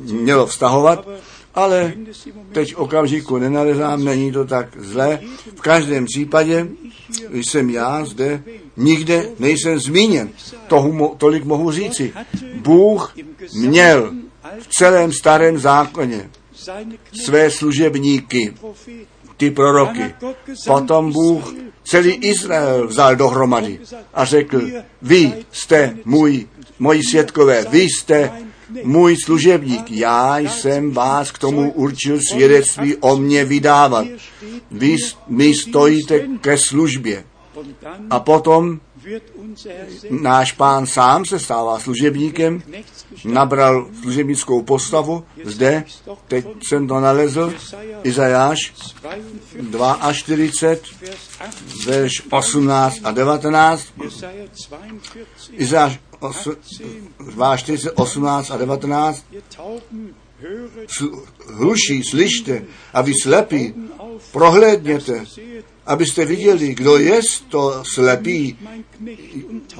[0.00, 1.08] mělo vztahovat,
[1.56, 1.92] ale
[2.52, 5.20] teď okamžiku nenalezám, není to tak zlé.
[5.56, 6.68] V každém případě
[7.32, 8.42] jsem já zde,
[8.76, 10.30] nikde nejsem zmíněn.
[10.66, 12.12] Toho, tolik mohu říci.
[12.54, 13.14] Bůh
[13.54, 14.14] měl
[14.58, 16.30] v celém starém zákoně
[17.24, 18.54] své služebníky,
[19.36, 20.14] ty proroky.
[20.66, 21.54] Potom Bůh
[21.84, 23.80] celý Izrael vzal dohromady
[24.14, 24.62] a řekl,
[25.02, 26.46] vy jste můj,
[26.78, 28.32] moji světkové, vy jste
[28.82, 34.06] můj služebník, já jsem vás k tomu určil svědectví o mě vydávat.
[34.70, 34.96] Vy
[35.28, 37.24] mi stojíte ke službě.
[38.10, 38.80] A potom
[40.10, 42.62] náš pán sám se stává služebníkem,
[43.24, 45.84] nabral služebnickou postavu, zde,
[46.28, 47.54] teď jsem to nalezl,
[48.02, 48.72] Izajáš
[50.12, 50.80] 42,
[51.86, 53.86] verš 18 a 19,
[55.52, 55.98] Izajáš
[57.56, 59.24] 42, 18 a 19,
[61.46, 63.74] hluší, slyšte a vy slepí,
[64.32, 65.24] prohlédněte,
[65.86, 68.58] abyste viděli, kdo je to slepý,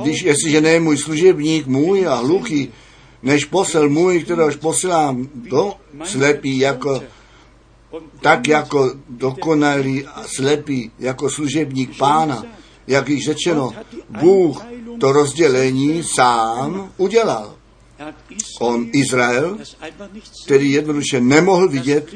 [0.03, 2.73] když jestliže ne můj služebník můj a hluchý,
[3.23, 5.75] než posel můj, kteréhož posílám do
[6.05, 7.03] slepý jako
[8.21, 12.45] tak jako dokonalý a slepý, jako služebník pána,
[12.87, 13.73] jak již řečeno,
[14.21, 14.67] Bůh
[15.01, 17.55] to rozdělení sám udělal.
[18.61, 19.59] On Izrael,
[20.45, 22.15] který jednoduše nemohl vidět,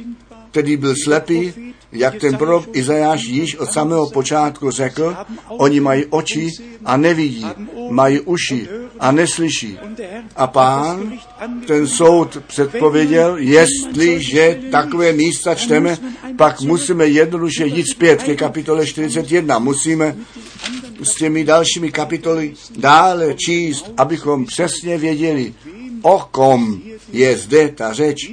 [0.51, 1.53] který byl slepý,
[1.92, 5.16] jak ten prorok Izajáš již od samého počátku řekl,
[5.48, 6.48] oni mají oči
[6.84, 7.46] a nevidí,
[7.90, 8.68] mají uši
[9.01, 9.78] a neslyší.
[10.36, 11.12] A pán
[11.66, 15.98] ten soud předpověděl, jestliže takové místa čteme,
[16.36, 19.59] pak musíme jednoduše jít zpět ke kapitole 41.
[19.59, 20.16] Musíme
[21.03, 25.55] s těmi dalšími kapitoly dále číst, abychom přesně věděli,
[26.03, 26.80] o kom
[27.12, 28.32] je zde ta řeč.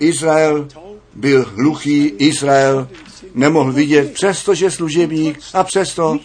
[0.00, 0.68] Izrael
[1.14, 2.88] byl hluchý, Izrael
[3.34, 6.18] nemohl vidět, přestože služebník a přesto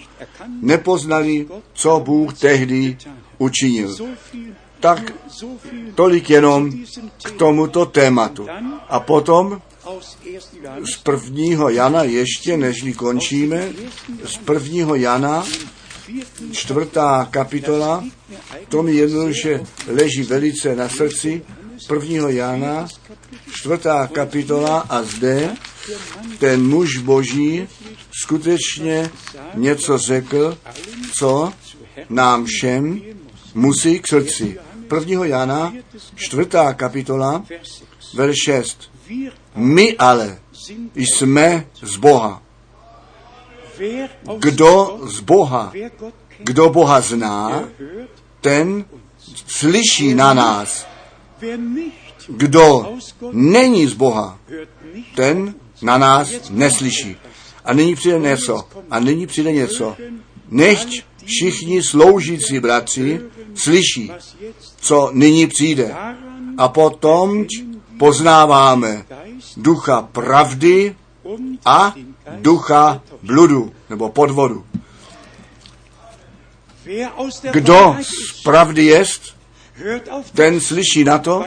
[0.62, 2.98] nepoznali, co Bůh tehdy
[3.38, 3.98] učinil.
[4.80, 5.14] Tak
[5.96, 6.72] tolik jenom
[7.24, 8.48] k tomuto tématu.
[8.90, 9.62] A potom
[10.94, 13.70] z prvního Jana, ještě nežli končíme,
[14.26, 15.44] z prvního Jana,
[16.52, 18.04] čtvrtá kapitola,
[18.70, 21.42] to mi jednoduše leží velice na srdci,
[21.88, 22.88] prvního Jana,
[23.52, 25.56] čtvrtá kapitola a zde
[26.40, 27.68] ten muž boží
[28.12, 29.12] skutečně
[29.54, 30.58] něco řekl,
[31.14, 31.54] co
[32.10, 33.02] nám všem
[33.54, 34.60] musí k srdci.
[34.88, 35.74] Prvního Jana,
[36.16, 37.46] čtvrtá kapitola,
[38.14, 38.92] verš 6.
[39.56, 40.40] My ale
[40.96, 42.42] jsme z Boha.
[44.38, 45.74] Kdo z Boha,
[46.40, 47.64] kdo Boha zná,
[48.42, 48.86] ten
[49.48, 50.88] slyší na nás.
[52.28, 52.94] Kdo
[53.32, 54.40] není z Boha,
[55.16, 57.16] ten na nás neslyší.
[57.66, 58.68] A nyní přijde něco.
[58.92, 59.96] A nyní přijde něco.
[60.50, 63.22] Nechť všichni sloužící bratři
[63.56, 64.12] slyší,
[64.78, 65.96] co nyní přijde.
[66.58, 67.46] A potom
[68.00, 69.06] poznáváme
[69.58, 70.96] ducha pravdy
[71.66, 71.96] a
[72.42, 74.66] ducha bludu, nebo podvodu.
[77.52, 79.35] Kdo z pravdy jest,
[80.34, 81.44] ten slyší na to,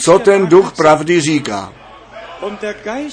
[0.00, 1.72] co ten duch pravdy říká.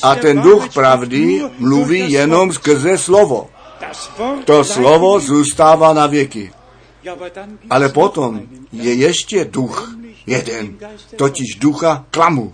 [0.02, 3.50] A ten duch pravdy mluví jenom skrze slovo.
[4.46, 6.52] To slovo zůstává na věky.
[7.70, 8.42] Ale potom
[8.72, 9.96] je ještě duch
[10.28, 10.78] jeden,
[11.16, 12.54] totiž ducha klamu.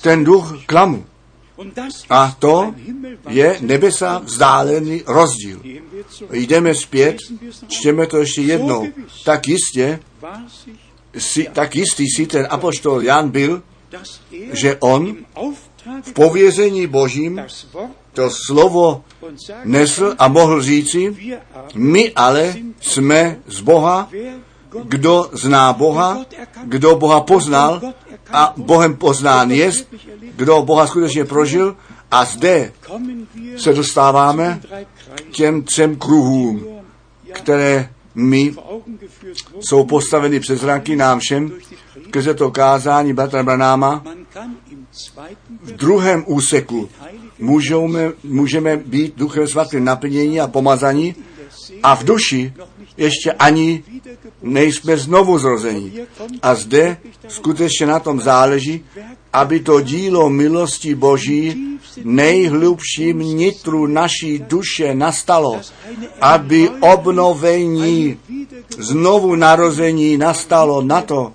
[0.00, 1.04] Ten duch klamu.
[2.10, 2.74] A to
[3.28, 5.62] je nebesa vzdálený rozdíl.
[6.32, 7.16] Jdeme zpět,
[7.68, 8.86] čteme to ještě jednou.
[9.24, 10.00] Tak jistě,
[11.18, 13.62] si, tak jistý si ten apoštol Jan byl,
[14.52, 15.16] že on
[16.02, 17.40] v povězení božím
[18.12, 19.04] to slovo
[19.64, 21.16] nesl a mohl říci,
[21.74, 24.08] my ale jsme z Boha,
[24.84, 26.24] kdo zná Boha,
[26.64, 27.80] kdo Boha poznal
[28.32, 29.72] a Bohem poznán je,
[30.36, 31.76] kdo Boha skutečně prožil
[32.10, 32.72] a zde
[33.56, 34.60] se dostáváme
[35.14, 36.66] k těm třem kruhům,
[37.32, 38.54] které my
[39.60, 41.52] jsou postaveny přes zraky nám všem,
[42.06, 44.04] skrze to kázání bratra Branáma.
[45.62, 46.88] V druhém úseku
[47.38, 51.14] můžeme, můžeme být duchem svatým naplnění a pomazaní
[51.82, 52.52] a v duši
[52.96, 53.82] ještě ani
[54.42, 55.92] nejsme znovu zrození.
[56.42, 56.96] A zde
[57.28, 58.84] skutečně na tom záleží,
[59.32, 61.70] aby to dílo milosti Boží
[62.04, 65.60] nejhlubším nitru naší duše nastalo,
[66.20, 68.18] aby obnovení,
[68.78, 71.32] znovu narození nastalo na to,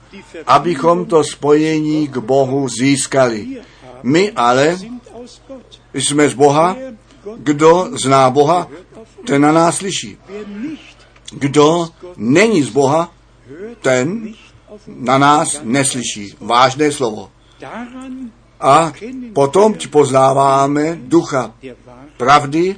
[0.47, 3.47] abychom to spojení k Bohu získali.
[4.03, 4.77] My ale
[5.93, 6.75] jsme z Boha,
[7.37, 8.67] kdo zná Boha,
[9.27, 10.17] ten na nás slyší.
[11.31, 13.11] Kdo není z Boha,
[13.81, 14.33] ten
[14.87, 16.35] na nás neslyší.
[16.41, 17.31] Vážné slovo.
[18.59, 18.93] A
[19.33, 21.53] potom poznáváme ducha
[22.17, 22.75] pravdy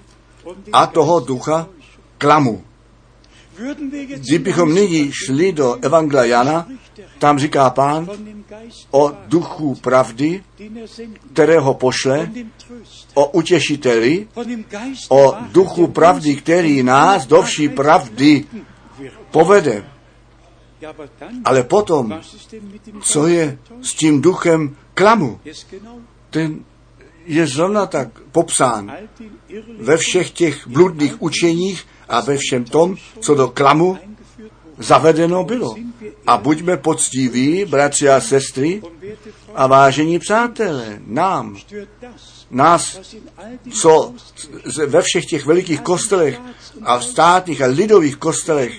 [0.73, 1.67] a toho ducha
[2.17, 2.63] klamu.
[4.15, 6.67] Kdybychom nyní šli do Evangelia Jana,
[7.19, 8.07] tam říká pán
[8.91, 10.43] o duchu pravdy,
[11.33, 12.31] kterého pošle,
[13.13, 14.27] o utěšiteli,
[15.09, 18.45] o duchu pravdy, který nás do vší pravdy
[19.31, 19.85] povede.
[21.45, 22.21] Ale potom,
[23.01, 25.39] co je s tím duchem klamu,
[26.29, 26.59] ten
[27.25, 28.91] je zrovna tak popsán
[29.79, 33.97] ve všech těch bludných učeních a ve všem tom, co do klamu
[34.77, 35.75] zavedeno bylo.
[36.27, 38.81] A buďme poctiví, bratři a sestry,
[39.55, 41.57] a vážení přátelé, nám,
[42.51, 42.99] nás,
[43.81, 44.13] co
[44.87, 46.39] ve všech těch velikých kostelech
[46.83, 48.71] a v státních a lidových kostelech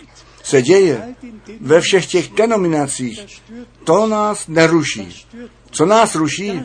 [0.42, 1.14] se děje,
[1.60, 3.42] ve všech těch denominacích,
[3.84, 5.26] to nás neruší.
[5.70, 6.62] Co nás ruší?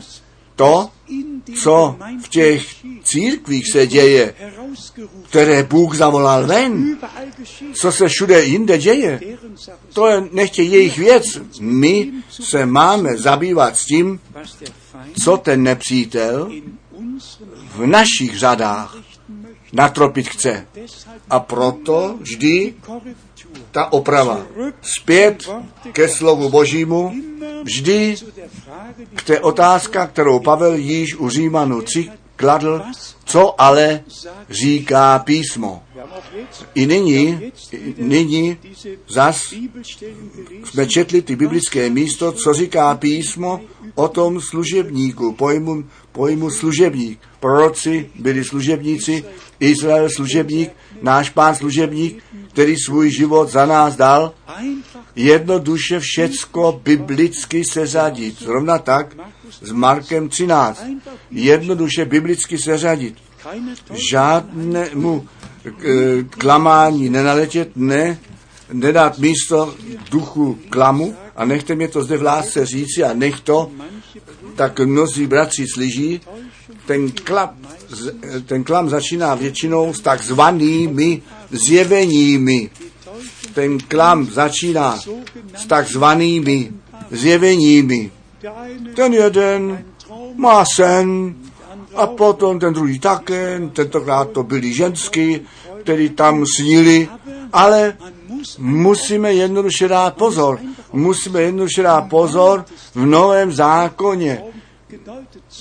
[0.56, 0.90] To,
[1.62, 2.66] co v těch
[3.02, 4.34] církvích se děje,
[5.28, 6.98] které Bůh zavolal ven,
[7.74, 9.20] co se všude jinde děje,
[9.92, 11.24] to je nechtě jejich věc.
[11.60, 14.20] My se máme zabývat s tím,
[15.24, 16.50] co ten nepřítel
[17.76, 18.96] v našich řadách
[19.72, 20.66] natropit chce.
[21.30, 22.74] A proto vždy
[23.70, 24.46] ta oprava
[24.82, 25.50] zpět
[25.92, 27.12] ke slovu Božímu,
[27.64, 28.16] vždy
[29.14, 32.82] k té otázka, kterou Pavel již u Římanu 3 kladl,
[33.24, 34.00] co ale
[34.50, 35.82] říká písmo.
[36.74, 37.52] I nyní,
[37.98, 38.56] nyní
[39.08, 39.54] zas
[40.64, 43.60] jsme četli ty biblické místo, co říká písmo
[43.94, 47.20] o tom služebníku, pojmu, pojmu služebník.
[47.40, 49.24] Proroci byli služebníci,
[49.60, 50.70] Izrael služebník,
[51.04, 54.32] náš pán služebník, který svůj život za nás dal,
[55.16, 58.42] jednoduše všecko biblicky seřadit.
[58.42, 59.16] Zrovna tak
[59.62, 60.84] s Markem 13.
[61.30, 63.14] Jednoduše biblicky seřadit.
[64.10, 65.28] Žádnému
[65.66, 68.18] e, klamání nenaletět, ne,
[68.72, 69.74] nedat místo
[70.10, 73.70] duchu klamu a nechte mě to zde v lásce říci a nech to,
[74.56, 76.20] tak mnozí bratři slyží,
[76.86, 77.56] ten, klam,
[78.46, 82.70] ten klam začíná většinou s takzvanými zjeveními.
[83.54, 84.98] Ten klam začíná
[85.56, 86.72] s takzvanými
[87.10, 88.10] zjeveními.
[88.94, 89.84] Ten jeden
[90.36, 91.34] má sen
[91.94, 95.40] a potom ten druhý také, tentokrát to byli ženský,
[95.82, 97.08] který tam snili,
[97.52, 97.96] ale
[98.58, 100.58] musíme jednoduše dát pozor.
[100.92, 104.42] Musíme jednoduše dát pozor v novém zákoně.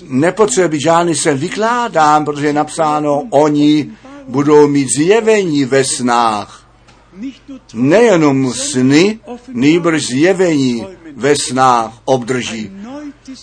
[0.03, 3.91] Nepotřebuje být žádný sen vykládám, protože je napsáno, oni
[4.27, 6.67] budou mít zjevení ve snách.
[7.73, 12.71] Nejenom sny, nýbrž zjevení ve snách obdrží.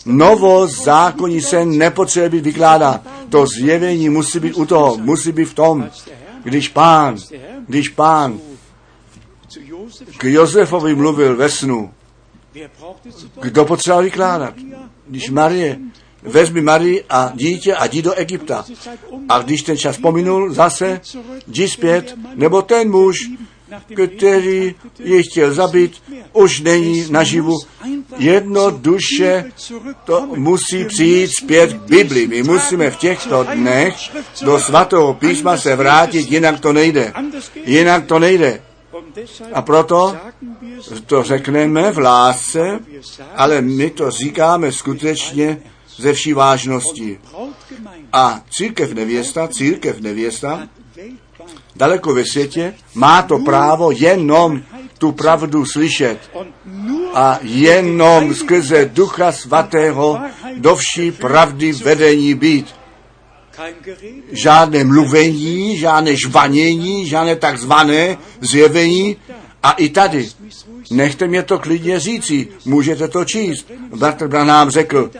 [0.07, 3.03] Novo zákonní se nepotřebuje být vykládá.
[3.29, 5.91] To zjevení musí být u toho, musí být v tom.
[6.45, 7.17] Když pán,
[7.67, 8.41] když pán
[10.17, 11.91] k Josefovi mluvil ve snu,
[13.43, 14.55] kdo potřeboval vykládat?
[15.11, 15.79] Když Marie,
[16.23, 18.65] vezmi Marii a dítě a jdi do Egypta.
[19.29, 21.01] A když ten čas pominul, zase
[21.47, 23.17] jdi zpět, nebo ten muž
[23.87, 27.59] který je chtěl zabít, už není naživu.
[28.19, 29.45] Jednoduše
[30.05, 32.27] to musí přijít zpět k Bibli.
[32.27, 33.95] My musíme v těchto dnech
[34.43, 37.13] do svatého písma se vrátit, jinak to nejde.
[37.65, 38.63] Jinak to nejde.
[39.53, 40.17] A proto
[41.07, 42.79] to řekneme v lásce,
[43.37, 45.63] ale my to říkáme skutečně
[45.97, 47.19] ze vší vážnosti.
[48.13, 50.69] A církev nevěsta, církev nevěsta,
[51.77, 54.63] daleko ve světě, má to právo jenom
[54.99, 56.19] tu pravdu slyšet
[57.15, 60.21] a jenom skrze Ducha Svatého
[60.57, 62.80] do vší pravdy vedení být.
[64.33, 69.17] Žádné mluvení, žádné žvanění, žádné takzvané zjevení.
[69.63, 70.29] A i tady,
[70.91, 73.67] nechte mě to klidně říci, můžete to číst.
[73.97, 75.11] Bratr Branham řekl,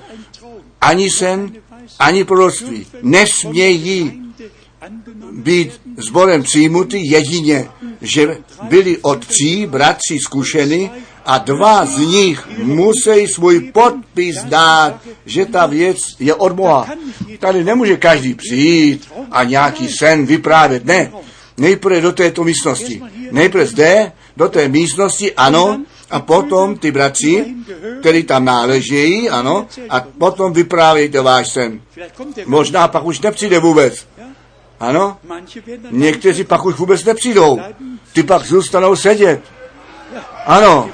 [0.81, 1.53] ani sen,
[1.99, 4.21] ani proroctví nesmějí
[5.33, 7.69] být zborem přijmuty jedině,
[8.01, 10.91] že byli od tří bratří zkušeny
[11.31, 16.87] a dva z nich musí svůj podpis dát, že ta věc je od Boha.
[17.39, 20.85] Tady nemůže každý přijít a nějaký sen vyprávět.
[20.85, 21.13] Ne,
[21.57, 23.03] nejprve do této místnosti.
[23.31, 25.81] Nejprve zde, do té místnosti, ano,
[26.11, 27.55] a potom ty bratři,
[28.01, 31.81] který tam náležejí, ano, a potom vyprávějte váš sen.
[32.47, 34.07] Možná pak už nepřijde vůbec.
[34.81, 35.17] Ano,
[35.91, 37.61] někteří pak už vůbec nepřijdou.
[38.13, 39.60] Ty pak zůstanou sedět.
[40.47, 40.91] Ano,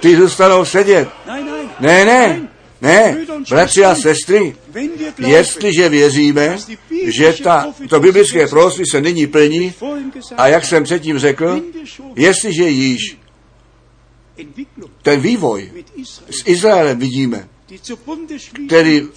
[0.00, 1.08] ty zůstanou sedět.
[1.80, 2.48] Ne, ne,
[2.80, 4.56] ne, bratři a sestry,
[5.18, 6.58] jestliže věříme,
[7.04, 9.74] že ta, to biblické proroctví se nyní plní,
[10.36, 11.62] a jak jsem předtím řekl,
[12.16, 13.18] jestliže již
[15.02, 15.72] ten vývoj
[16.30, 17.48] s Izraelem vidíme,
[18.66, 19.08] který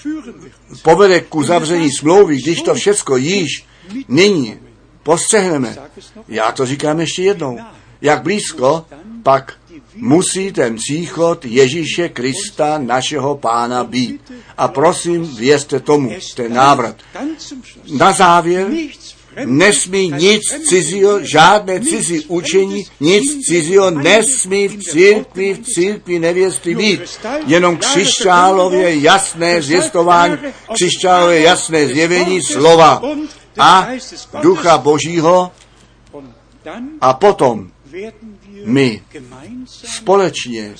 [0.81, 3.65] povede k uzavření smlouvy, když to všecko již
[4.07, 4.59] nyní
[5.03, 5.77] postřehneme.
[6.27, 7.59] Já to říkám ještě jednou.
[8.01, 8.85] Jak blízko
[9.23, 9.53] pak
[9.95, 14.31] musí ten příchod Ježíše Krista, našeho pána, být.
[14.57, 16.95] A prosím, věřte tomu, ten návrat.
[17.97, 18.67] Na závěr
[19.45, 27.01] nesmí nic cizího, žádné cizí učení, nic cizího nesmí v církvi, v církvi nevěsty být.
[27.45, 30.37] Jenom křišťálově jasné zvěstování,
[30.73, 33.01] křišťálově jasné zjevení slova
[33.59, 33.87] a
[34.41, 35.51] ducha Božího
[37.01, 37.71] a potom
[38.65, 39.01] my
[39.65, 40.75] společně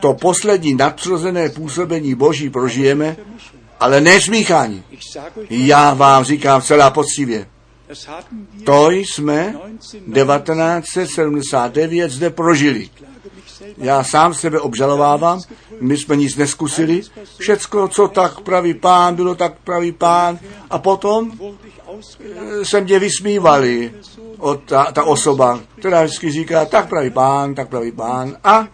[0.00, 3.16] to poslední nadpřirozené působení Boží prožijeme,
[3.80, 4.84] ale nesmíchání.
[5.50, 7.46] Já vám říkám celá poctivě.
[8.64, 9.54] To jsme
[9.90, 12.90] 1979 zde prožili.
[13.78, 15.40] Já sám sebe obžalovávám,
[15.80, 17.02] my jsme nic neskusili,
[17.38, 20.38] všecko, co tak praví pán, bylo tak pravý pán
[20.70, 21.32] a potom
[22.20, 23.92] eh, se mě vysmívali
[24.42, 28.68] od ta, ta osoba, která vždycky říká, tak pravý pán, tak pravý pán a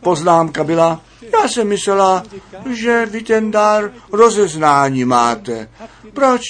[0.00, 1.00] poznámka byla,
[1.32, 2.22] já jsem myslela,
[2.70, 5.68] že vy ten dar rozeznání máte.
[6.12, 6.42] Proč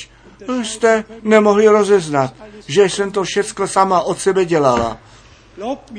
[0.62, 2.34] jste nemohli rozeznat,
[2.66, 4.98] že jsem to všecko sama od sebe dělala?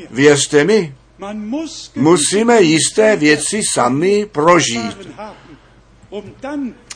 [0.09, 0.95] Věřte mi,
[1.95, 5.09] musíme jisté věci sami prožít.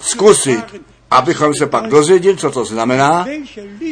[0.02, 0.66] Zkusit,
[1.14, 3.28] abychom se pak dozvěděli, co to znamená,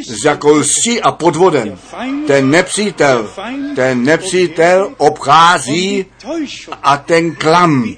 [0.04, 1.78] s jakou lstí a podvodem
[2.26, 3.30] ten nepřítel,
[3.76, 6.06] ten nepřítel obchází
[6.82, 7.94] a ten klam,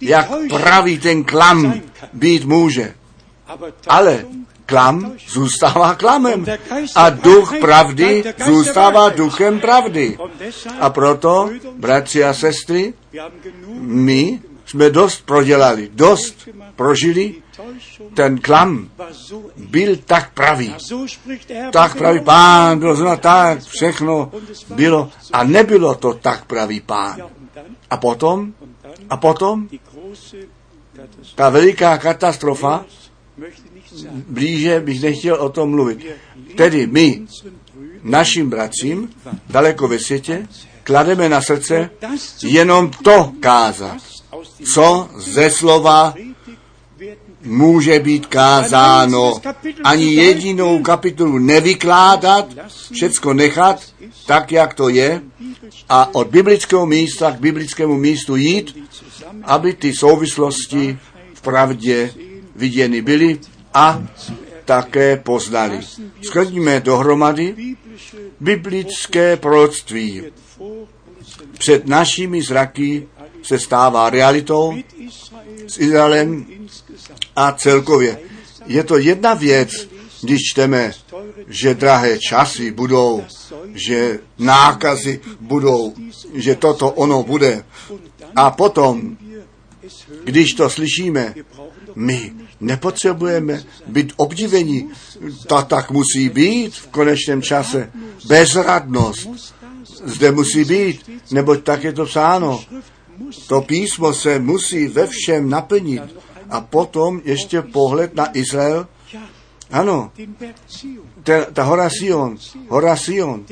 [0.00, 1.74] jak pravý ten klam
[2.12, 2.94] být může.
[3.88, 4.24] Ale
[4.66, 6.46] klam zůstává klamem
[6.94, 10.18] a duch pravdy zůstává duchem pravdy.
[10.80, 12.94] A proto, bratři a sestry,
[13.80, 14.40] my
[14.74, 17.34] jsme dost prodělali, dost prožili,
[18.14, 18.90] ten klam
[19.56, 20.74] byl tak pravý.
[21.72, 24.32] Tak pravý pán, bylo znamená tak, všechno
[24.74, 27.22] bylo a nebylo to tak pravý pán.
[27.90, 28.52] A potom,
[29.10, 29.68] a potom,
[31.34, 32.84] ta veliká katastrofa,
[34.28, 36.06] blíže bych nechtěl o tom mluvit.
[36.56, 37.22] Tedy my,
[38.02, 39.10] našim bratřím,
[39.46, 40.48] daleko ve světě,
[40.82, 41.90] klademe na srdce
[42.42, 44.14] jenom to kázat,
[44.74, 46.14] co ze slova
[47.42, 49.40] může být kázáno.
[49.84, 52.46] Ani jedinou kapitolu nevykládat,
[52.92, 53.82] všecko nechat
[54.26, 55.22] tak, jak to je
[55.88, 58.88] a od biblického místa k biblickému místu jít,
[59.42, 60.98] aby ty souvislosti
[61.34, 62.10] v pravdě
[62.56, 63.38] viděny byly
[63.74, 64.02] a
[64.64, 65.80] také poznali.
[66.22, 67.76] Schodíme dohromady
[68.40, 70.22] biblické proroctví.
[71.58, 73.08] Před našimi zraky
[73.44, 74.74] se stává realitou
[75.66, 76.46] s Izraelem
[77.36, 78.18] a celkově.
[78.66, 79.70] Je to jedna věc,
[80.22, 80.92] když čteme,
[81.48, 83.24] že drahé časy budou,
[83.74, 85.94] že nákazy budou,
[86.34, 87.64] že toto ono bude.
[88.36, 89.16] A potom,
[90.24, 91.34] když to slyšíme,
[91.94, 94.88] my nepotřebujeme být obdiveni.
[95.46, 97.92] To tak musí být v konečném čase.
[98.26, 99.54] Bezradnost
[100.04, 102.60] zde musí být, neboť tak je to psáno.
[103.46, 106.02] To písmo se musí ve všem naplnit.
[106.50, 108.86] A potom ještě pohled na Izrael.
[109.70, 110.12] Ano,
[111.22, 112.36] ta, ta hora Sion,
[112.68, 113.46] hora Sion,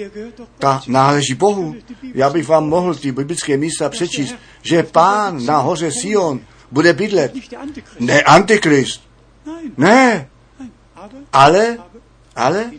[0.58, 1.74] ta náleží Bohu.
[2.14, 6.40] Já bych vám mohl ty biblické místa přečíst, že pán na hoře Sion
[6.70, 7.32] bude bydlet.
[8.00, 9.02] Ne antikrist.
[9.76, 10.28] Ne.
[11.32, 11.78] Ale,
[12.36, 12.70] ale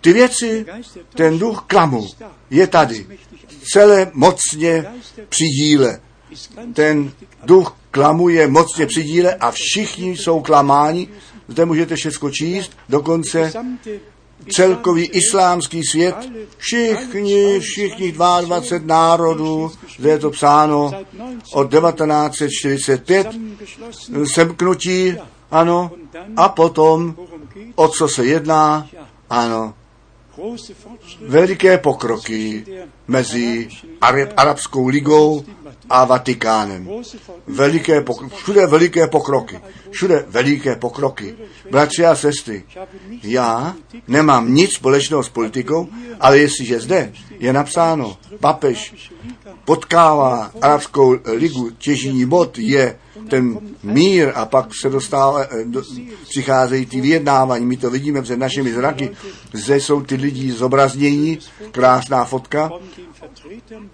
[0.00, 0.66] ty věci,
[1.14, 2.06] ten duch klamu
[2.50, 3.06] je tady.
[3.72, 4.84] Celé mocně
[5.28, 6.00] při díle.
[6.74, 7.12] Ten
[7.44, 11.08] duch klamu je mocně při díle a všichni jsou klamáni.
[11.48, 13.52] Zde můžete všechno číst, dokonce
[14.48, 16.16] celkový islámský svět,
[16.56, 20.90] všichni, všichni 22 národů, zde je to psáno
[21.54, 23.28] od 1945,
[24.34, 25.16] semknutí,
[25.50, 25.90] ano,
[26.36, 27.16] a potom,
[27.74, 28.88] o co se jedná,
[29.30, 29.74] ano,
[31.20, 32.66] veliké pokroky
[33.08, 33.68] mezi
[34.36, 35.44] Arabskou ligou
[35.90, 36.88] a Vatikánem.
[37.46, 39.60] Veliké pokroky, všude veliké pokroky.
[39.90, 41.34] Všude veliké pokroky.
[41.70, 42.64] Bratři a sestry,
[43.22, 43.76] já
[44.08, 45.88] nemám nic společného s politikou,
[46.20, 49.10] ale jestliže zde je napsáno, papež
[49.70, 52.98] potkává Arabskou ligu, těžení bod je
[53.28, 55.82] ten mír a pak se dostává, eh, do,
[56.28, 59.10] přicházejí ty vyjednávání, my to vidíme před našimi zraky,
[59.52, 61.38] zde jsou ty lidi zobraznění,
[61.70, 62.70] krásná fotka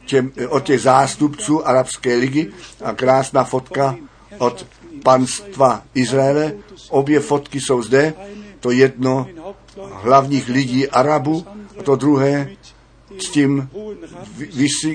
[0.07, 2.51] těm, od těch zástupců Arabské ligy
[2.85, 3.97] a krásná fotka
[4.39, 4.67] od
[5.03, 6.53] panstva Izraele.
[6.89, 8.15] Obě fotky jsou zde,
[8.61, 9.27] to jedno
[9.93, 11.45] hlavních lidí Arabů
[11.79, 12.49] a to druhé
[13.19, 13.69] s tím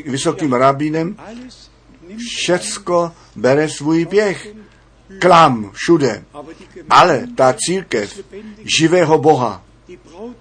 [0.05, 1.15] vysokým rabínem
[2.17, 4.47] všecko bere svůj běh.
[5.19, 6.23] Klam všude.
[6.89, 8.19] Ale ta církev
[8.77, 9.63] živého Boha,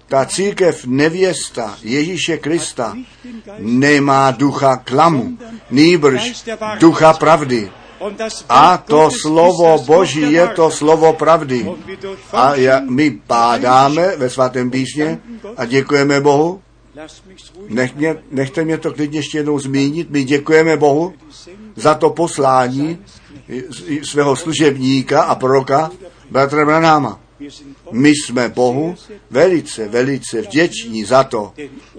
[0.07, 2.97] ta církev nevěsta Ježíše Krista
[3.59, 5.37] nemá ducha klamu,
[5.71, 6.43] nýbrž
[6.79, 7.71] ducha pravdy.
[8.49, 11.69] A to slovo Boží je to slovo pravdy.
[12.33, 12.53] A
[12.89, 15.19] my pádáme ve svatém písně
[15.57, 16.61] a děkujeme Bohu,
[17.69, 20.09] Nech mě, nechte mě to klidně ještě jednou zmínit.
[20.09, 21.13] My děkujeme Bohu
[21.75, 22.97] za to poslání
[24.03, 25.91] svého služebníka a proroka
[26.31, 27.19] bratra Branáma.
[27.91, 28.95] My jsme Bohu
[29.29, 31.53] velice, velice vděční za to,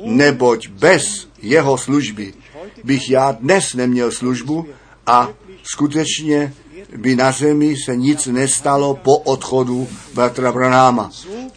[0.04, 2.34] neboť bez jeho služby
[2.84, 4.66] bych já dnes neměl službu
[5.06, 5.28] a
[5.62, 6.54] skutečně
[6.96, 11.10] by na zemi se nic nestalo po odchodu bratra Branáma.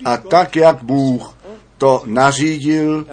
[0.05, 1.34] A tak, jak Bůh
[1.77, 3.05] to nařídil,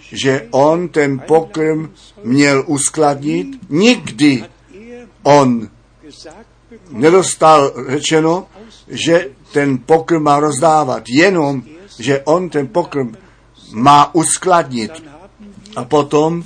[0.00, 1.92] že on ten pokrm
[2.24, 3.48] měl uskladnit.
[3.68, 4.44] Nikdy
[5.22, 5.68] on
[6.90, 8.46] nedostal řečeno,
[8.88, 11.62] že ten pokrm má rozdávat, jenom,
[11.98, 13.14] že on ten pokrm
[13.72, 14.90] má uskladnit.
[15.76, 16.44] A potom,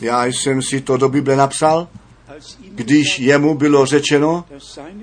[0.00, 1.88] já jsem si to do Bible napsal,
[2.70, 4.44] když jemu bylo řečeno,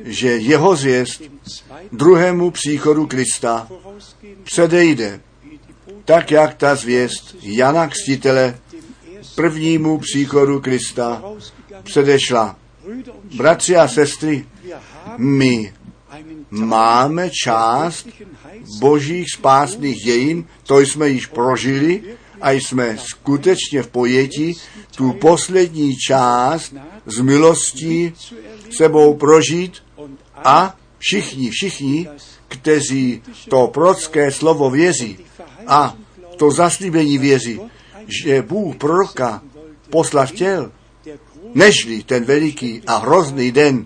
[0.04, 1.22] že jeho zvěst
[1.92, 3.68] druhému příchodu Krista
[4.44, 5.20] předejde
[6.08, 8.60] tak jak ta zvěst Jana Kstitele
[9.36, 11.24] prvnímu příchodu Krista
[11.84, 12.56] předešla.
[13.38, 14.46] Bratři a sestry,
[15.18, 15.74] my
[16.50, 18.08] máme část
[18.80, 22.04] božích spásných dějin, to jsme již prožili
[22.42, 24.54] a jsme skutečně v pojetí
[24.96, 26.74] tu poslední část
[27.06, 28.14] z milostí
[28.72, 29.84] sebou prožít
[30.36, 32.10] a všichni, všichni,
[32.48, 35.27] kteří to prorocké slovo věří,
[35.68, 35.96] a
[36.38, 37.62] to zaslíbení věří,
[38.24, 39.42] že Bůh proroka
[39.90, 40.72] poslat chtěl,
[41.54, 43.86] nežli ten veliký a hrozný den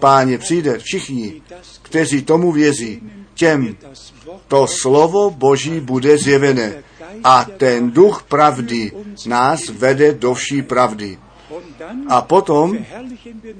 [0.00, 1.42] páně přijde, všichni,
[1.82, 3.02] kteří tomu věří,
[3.34, 3.76] těm
[4.48, 6.82] to slovo Boží bude zjevené
[7.24, 8.92] a ten duch pravdy
[9.26, 11.18] nás vede do vší pravdy.
[12.08, 12.78] A potom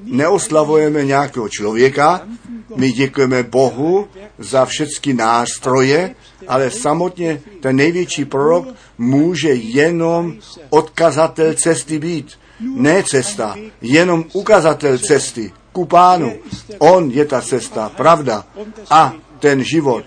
[0.02, 2.28] neoslavujeme nějakého člověka,
[2.76, 4.08] my děkujeme Bohu
[4.38, 6.14] za všechny nástroje,
[6.48, 8.68] ale samotně ten největší prorok
[8.98, 10.34] může jenom
[10.70, 12.38] odkazatel cesty být.
[12.60, 16.32] Ne cesta, jenom ukazatel cesty ku pánu.
[16.78, 18.46] On je ta cesta, pravda
[18.90, 20.04] a ten život.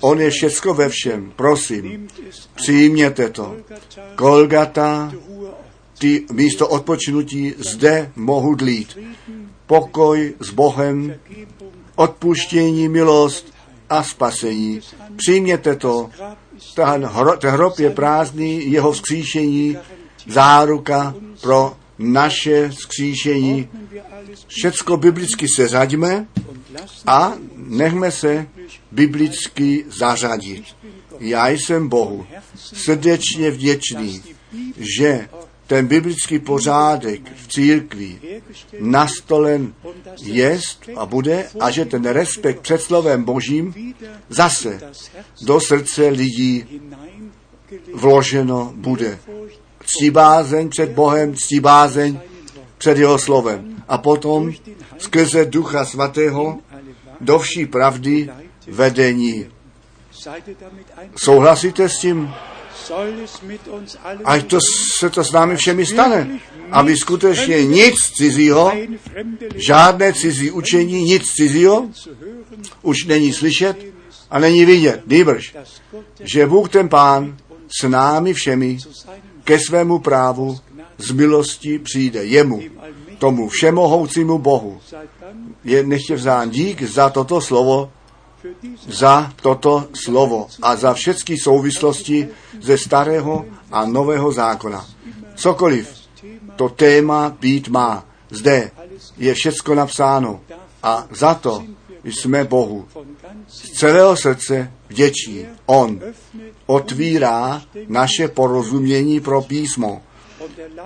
[0.00, 1.32] On je všecko ve všem.
[1.36, 2.08] Prosím,
[2.54, 3.56] přijměte to.
[4.14, 5.12] Kolgata,
[5.98, 8.98] ty místo odpočinutí zde mohu dlít.
[9.66, 11.14] Pokoj s Bohem,
[12.00, 13.54] odpuštění, milost
[13.90, 14.80] a spasení.
[15.16, 16.10] Přijměte to.
[16.74, 19.76] Ten, hro, ten hrob je prázdný, jeho vzkříšení,
[20.26, 23.68] záruka pro naše vzkříšení.
[24.46, 26.26] Všecko biblicky se řadíme
[27.06, 28.46] a nechme se
[28.90, 30.64] biblicky zařadit.
[31.18, 34.22] Já jsem Bohu srdečně vděčný,
[34.76, 35.28] že
[35.82, 38.18] biblický pořádek v církvi
[38.80, 39.74] nastolen
[40.22, 43.94] jest a bude a že ten respekt před slovem Božím
[44.28, 44.80] zase
[45.42, 46.80] do srdce lidí
[47.94, 49.18] vloženo bude.
[49.84, 52.20] Ctibázeň před Bohem, ctibázeň
[52.78, 53.84] před jeho slovem.
[53.88, 54.52] A potom
[54.98, 56.58] skrze Ducha Svatého
[57.20, 58.30] do vší pravdy
[58.66, 59.46] vedení.
[61.16, 62.34] Souhlasíte s tím?
[64.24, 64.58] Ať to
[64.98, 66.40] se to s námi všemi stane.
[66.70, 68.72] Aby skutečně nic cizího,
[69.54, 71.88] žádné cizí učení, nic cizího
[72.82, 73.76] už není slyšet
[74.30, 75.02] a není vidět.
[75.06, 75.56] Nýbrž,
[76.20, 77.36] že Bůh ten Pán
[77.80, 78.78] s námi všemi
[79.44, 80.58] ke svému právu
[80.98, 82.62] z milosti přijde jemu,
[83.18, 84.80] tomu všemohoucímu Bohu.
[85.64, 87.92] Je nechtě vzán dík za toto slovo,
[88.88, 92.28] za toto slovo a za všechny souvislosti
[92.60, 94.86] ze starého a nového zákona.
[95.34, 95.88] Cokoliv
[96.56, 98.70] to téma být má, zde
[99.16, 100.40] je všecko napsáno
[100.82, 101.64] a za to
[102.04, 102.88] jsme Bohu
[103.48, 105.46] z celého srdce vděční.
[105.66, 106.00] On
[106.66, 110.02] otvírá naše porozumění pro písmo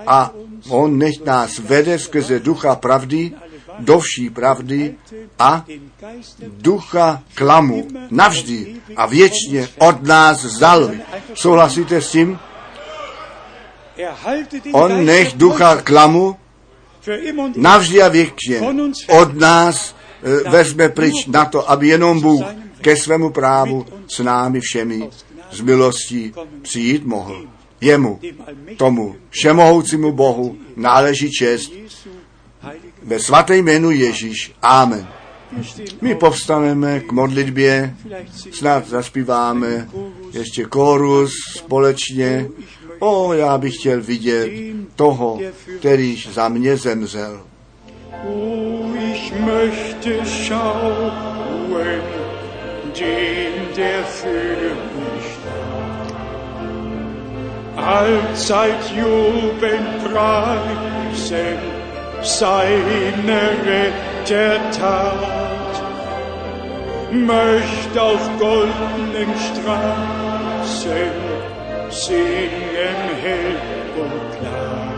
[0.07, 0.33] a
[0.69, 3.33] on nech nás vede skrze ducha pravdy
[3.79, 4.95] do vší pravdy
[5.39, 5.65] a
[6.43, 10.91] ducha klamu navždy a věčně od nás vzal.
[11.35, 12.39] Souhlasíte s tím?
[14.73, 16.37] On nech ducha klamu
[17.57, 18.61] navždy a věčně
[19.09, 22.45] od nás e, vezme pryč na to, aby jenom Bůh
[22.81, 25.09] ke svému právu s námi všemi
[25.53, 26.33] z milostí
[26.63, 27.47] přijít mohl.
[27.81, 28.21] Jemu,
[28.77, 31.73] tomu všemohoucímu Bohu, náleží čest
[33.05, 34.53] ve svaté jménu Ježíš.
[34.63, 35.07] Amen.
[36.01, 37.95] My povstaneme k modlitbě,
[38.51, 39.89] snad zaspíváme
[40.33, 42.49] ještě kórus společně.
[42.99, 44.51] O, já bych chtěl vidět
[44.97, 45.41] toho,
[45.79, 47.41] kterýž za mě zemřel.
[48.27, 51.13] Oh, ich möchte schauen,
[52.99, 55.35] den, der für mich.
[57.77, 61.74] Allzeit jubelnd preisen
[62.25, 65.15] seine Rettertat.
[67.13, 71.13] Möcht auf goldenen Straßen
[71.91, 73.57] singen hell
[73.97, 74.93] und klar.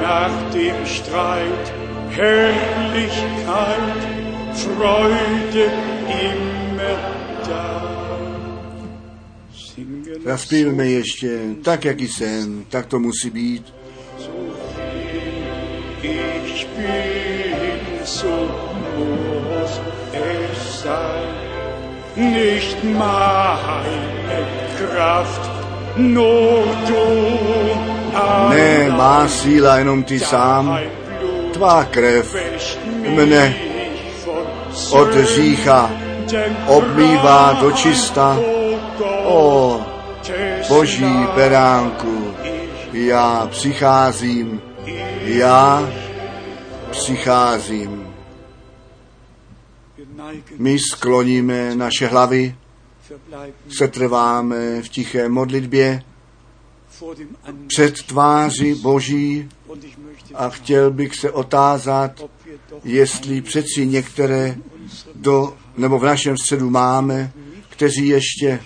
[0.00, 1.72] Nach dem Streit
[2.10, 4.00] Herrlichkeit,
[4.54, 5.72] Freude
[6.08, 6.98] immer
[7.48, 7.92] da.
[10.24, 13.81] Zaspívme ještě, tak jak jsem, tak to musí být.
[16.02, 18.50] Ich bin, so
[18.98, 19.80] muss
[20.12, 21.34] es sein.
[22.16, 24.42] Nicht meine
[24.78, 25.50] Kraft,
[25.96, 27.06] nur du.
[28.50, 30.78] Ne, má síla jenom ty sám,
[31.52, 32.36] tvá krev
[33.08, 33.54] mne
[34.90, 35.90] od řícha
[36.66, 38.38] obmývá do čista.
[39.24, 39.80] O
[40.68, 42.34] boží beránku,
[42.92, 44.71] já přicházím,
[45.24, 45.92] já
[46.90, 48.06] přicházím.
[50.58, 52.56] My skloníme naše hlavy,
[53.68, 56.02] setrváme v tiché modlitbě
[57.66, 59.48] před tváří Boží
[60.34, 62.24] a chtěl bych se otázat,
[62.84, 64.56] jestli přeci některé
[65.14, 67.32] do, nebo v našem středu máme,
[67.68, 68.60] kteří ještě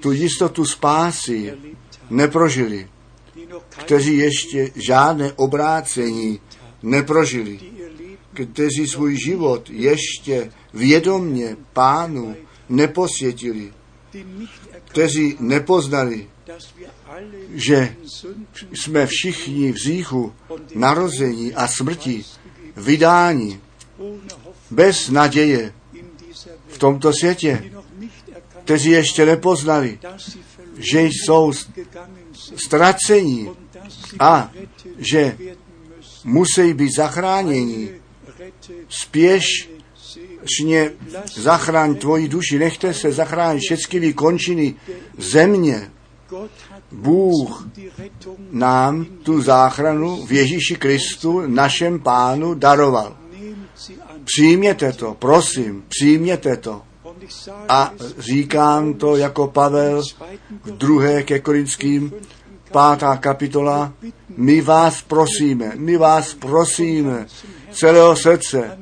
[0.00, 1.54] tu jistotu spásy
[2.10, 2.88] neprožili,
[3.68, 6.40] kteří ještě žádné obrácení
[6.82, 7.60] neprožili,
[8.34, 12.36] kteří svůj život ještě vědomně pánu
[12.68, 13.72] neposvětili,
[14.84, 16.28] kteří nepoznali,
[17.54, 17.96] že
[18.72, 20.32] jsme všichni v říchu
[20.74, 22.24] narození a smrti
[22.76, 23.60] vydáni
[24.70, 25.72] bez naděje
[26.68, 27.70] v tomto světě,
[28.64, 29.98] kteří ještě nepoznali,
[30.78, 31.52] že jsou
[32.56, 33.50] ztracení
[34.18, 34.50] a
[34.98, 35.38] že
[36.24, 37.90] musí být zachráněni.
[38.88, 39.70] Spěšně
[41.34, 44.74] zachráň tvoji duši, nechte se zachránit všechny končiny
[45.18, 45.90] země.
[46.92, 47.68] Bůh
[48.50, 53.16] nám tu záchranu v Ježíši Kristu, našem pánu, daroval.
[54.24, 56.82] Přijměte to, prosím, přijměte to.
[57.68, 60.02] A říkám to jako Pavel
[60.64, 62.12] v druhé ke Korinským,
[62.72, 63.92] pátá kapitola.
[64.36, 67.26] My vás prosíme, my vás prosíme
[67.72, 68.78] celého srdce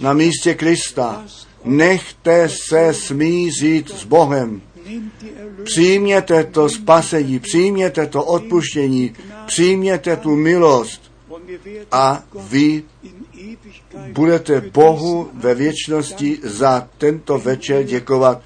[0.00, 1.24] na místě Krista.
[1.64, 4.62] Nechte se smířit s Bohem.
[5.64, 9.14] Přijměte to spasení, přijměte to odpuštění,
[9.46, 11.12] přijměte tu milost
[11.92, 12.82] a vy
[14.12, 18.42] budete Bohu ve věčnosti za tento večer děkovat,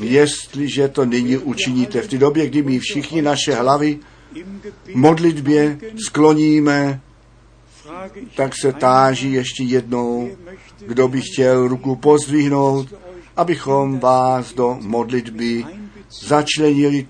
[0.00, 2.02] jestliže to nyní učiníte.
[2.02, 3.98] V té době, kdy my všichni naše hlavy
[4.94, 7.00] modlitbě skloníme,
[8.36, 10.30] tak se táží ještě jednou,
[10.86, 12.94] kdo by chtěl ruku pozdvihnout,
[13.36, 15.64] abychom vás do modlitby
[16.20, 17.06] začlenili.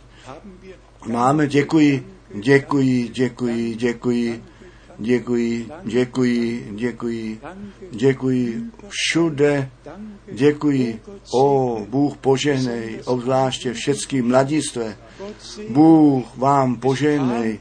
[1.06, 4.43] Máme, děkuji, děkuji, děkuji, děkuji.
[4.98, 7.40] Děkuji, děkuji, děkuji,
[7.90, 9.70] děkuji všude,
[10.32, 11.01] děkuji.
[11.35, 14.97] O, Bůh požehnej, obzvláště všechny mladistvé.
[15.69, 17.59] Bůh vám požehnej.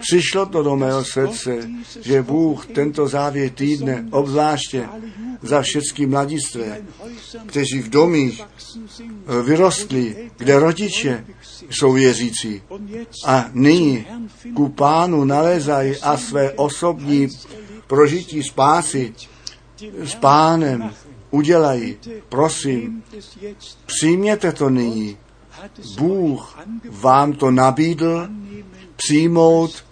[0.00, 1.70] Přišlo to do mého srdce,
[2.00, 4.88] že Bůh tento závěr týdne, obzvláště
[5.42, 6.82] za všechny mladistvé,
[7.46, 8.42] kteří v domích
[9.44, 11.24] vyrostli, kde rodiče
[11.70, 12.62] jsou věřící.
[13.24, 14.06] A nyní
[14.54, 17.28] ku pánu nalézají a své osobní
[17.86, 19.14] prožití spásy
[20.04, 20.90] s pánem
[21.30, 21.96] udělají.
[22.28, 23.02] Prosím,
[23.86, 25.16] přijměte to nyní.
[25.98, 26.58] Bůh
[26.90, 28.28] vám to nabídl,
[28.96, 29.84] přijmout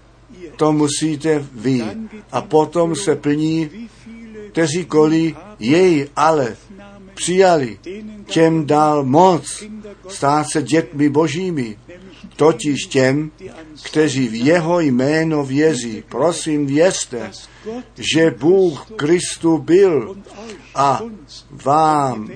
[0.57, 1.85] to musíte vy.
[2.33, 3.71] A potom se plní,
[4.51, 6.57] kteříkoliv jej ale
[7.15, 7.79] přijali,
[8.27, 9.65] těm dal moc
[10.09, 11.77] stát se dětmi božími,
[12.37, 13.31] totiž těm,
[13.83, 16.05] kteří v jeho jméno věří.
[16.09, 17.31] Prosím, vězte,
[18.15, 20.17] že Bůh Kristu byl
[20.75, 21.01] a
[21.51, 22.29] vám,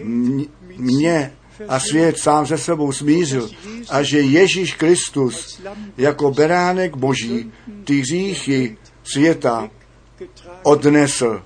[0.77, 1.33] mě
[1.69, 3.51] a svět sám se sebou smířil
[3.89, 5.61] a že Ježíš Kristus
[5.97, 7.53] jako beránek boží
[7.85, 8.77] ty hříchy
[9.13, 9.71] světa
[10.63, 11.43] odnesl.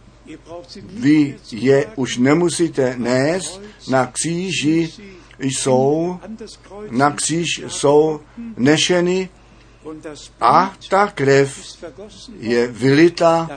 [0.83, 3.61] Vy je už nemusíte nést,
[3.91, 4.91] na kříži
[5.39, 6.19] jsou,
[6.91, 8.21] na kříž jsou
[8.57, 9.29] nešeny
[10.41, 11.59] a ta krev
[12.39, 13.49] je vylita,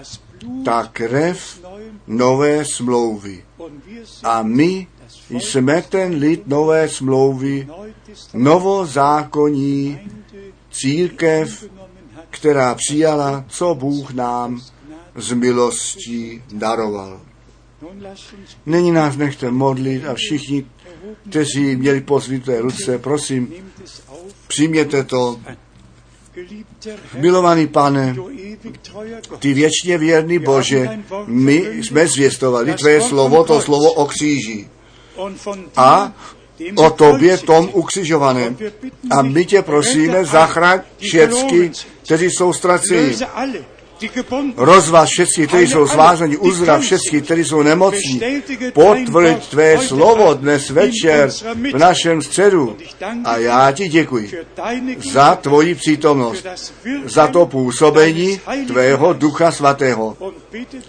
[0.65, 1.59] ta krev
[2.07, 3.43] nové smlouvy.
[4.23, 4.87] A my
[5.29, 7.67] jsme ten lid nové smlouvy,
[8.33, 9.99] novozákonní
[10.71, 11.65] církev,
[12.29, 14.61] která přijala, co Bůh nám
[15.15, 17.21] z milostí daroval.
[18.65, 20.65] Nyní nás nechte modlit a všichni,
[21.29, 23.53] kteří měli pozvité ruce, prosím,
[24.47, 25.39] přijměte to.
[27.17, 28.15] Milovaný pane,
[29.39, 34.67] ty věčně věrný Bože, my jsme zvěstovali tvé slovo, to slovo o kříži.
[35.75, 36.13] A
[36.75, 38.57] o tobě tom ukřižovaném.
[39.11, 41.71] A my tě prosíme, zachraň všechny,
[42.03, 43.15] kteří jsou ztraceni.
[44.57, 48.21] Rozvaz všechny, kteří jsou svázaní, uzdrav všechny, kteří jsou nemocní.
[48.73, 51.29] Potvrď tvé slovo dnes večer
[51.73, 52.77] v našem středu.
[53.23, 54.31] A já ti děkuji
[55.11, 56.45] za tvoji přítomnost,
[57.05, 60.17] za to působení tvého ducha svatého.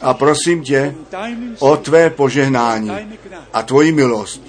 [0.00, 0.94] A prosím tě
[1.58, 2.90] o tvé požehnání
[3.52, 4.42] a tvoji milost.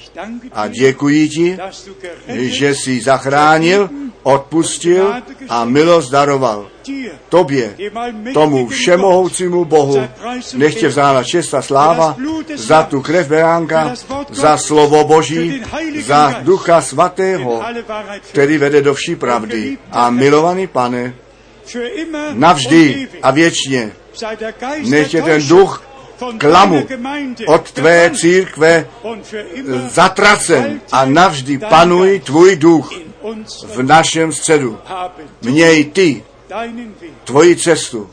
[0.54, 1.58] A děkuji ti,
[2.28, 3.90] že jsi zachránil,
[4.24, 5.14] odpustil
[5.50, 6.68] a milost daroval.
[7.30, 7.76] Tobě,
[8.34, 10.08] tomu všemohoucímu Bohu,
[10.54, 12.16] nechtě vzála čest a sláva
[12.56, 13.94] za tu krev beránka,
[14.30, 15.64] za slovo Boží,
[16.00, 17.64] za ducha svatého,
[18.32, 19.78] který vede do vší pravdy.
[19.92, 21.14] A milovaný pane,
[22.34, 23.92] navždy a věčně,
[24.84, 25.88] nechtě ten duch
[26.38, 26.88] klamu
[27.48, 28.88] od tvé církve
[29.88, 32.92] zatracen a navždy panuj tvůj duch
[33.76, 34.78] v našem středu.
[35.42, 36.24] Měj ty
[37.24, 38.10] tvoji cestu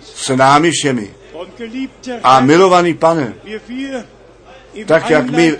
[0.00, 1.10] s námi všemi.
[2.22, 3.34] A milovaný pane,
[4.86, 5.56] tak jak my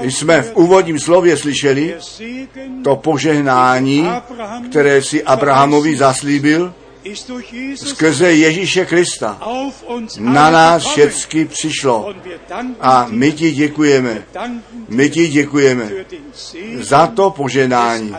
[0.00, 1.96] jsme v úvodním slově slyšeli,
[2.84, 4.08] to požehnání,
[4.70, 6.74] které si Abrahamovi zaslíbil,
[7.74, 9.40] skrze Ježíše Krista
[10.18, 12.14] na nás všechny přišlo.
[12.80, 14.22] A my ti děkujeme.
[14.88, 15.90] My ti děkujeme
[16.80, 18.16] za to poženání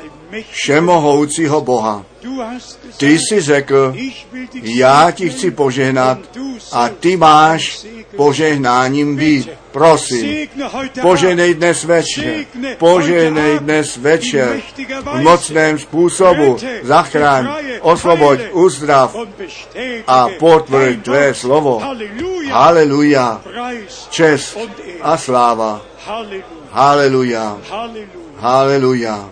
[0.51, 2.05] všemohoucího Boha.
[2.97, 3.95] Ty jsi řekl,
[4.61, 6.19] já ti chci požehnat
[6.71, 7.85] a ty máš
[8.15, 9.49] požehnáním být.
[9.71, 10.47] prosím,
[11.01, 12.45] poženej dnes večer,
[12.77, 14.61] poženej dnes večer
[15.05, 17.47] v mocném způsobu, zachráň,
[17.81, 19.15] osvoboď, uzdrav
[20.07, 21.81] a potvrď tvé slovo.
[22.49, 23.41] Haleluja,
[24.09, 24.57] čest
[25.01, 25.81] a sláva.
[26.71, 27.57] Haleluja,
[28.37, 29.29] haleluja.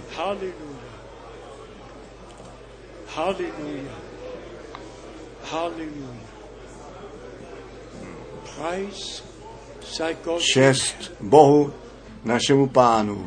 [3.18, 3.98] Halleluja.
[5.50, 6.14] Halleluja.
[10.54, 11.74] Čest Bohu,
[12.22, 13.26] našemu pánu.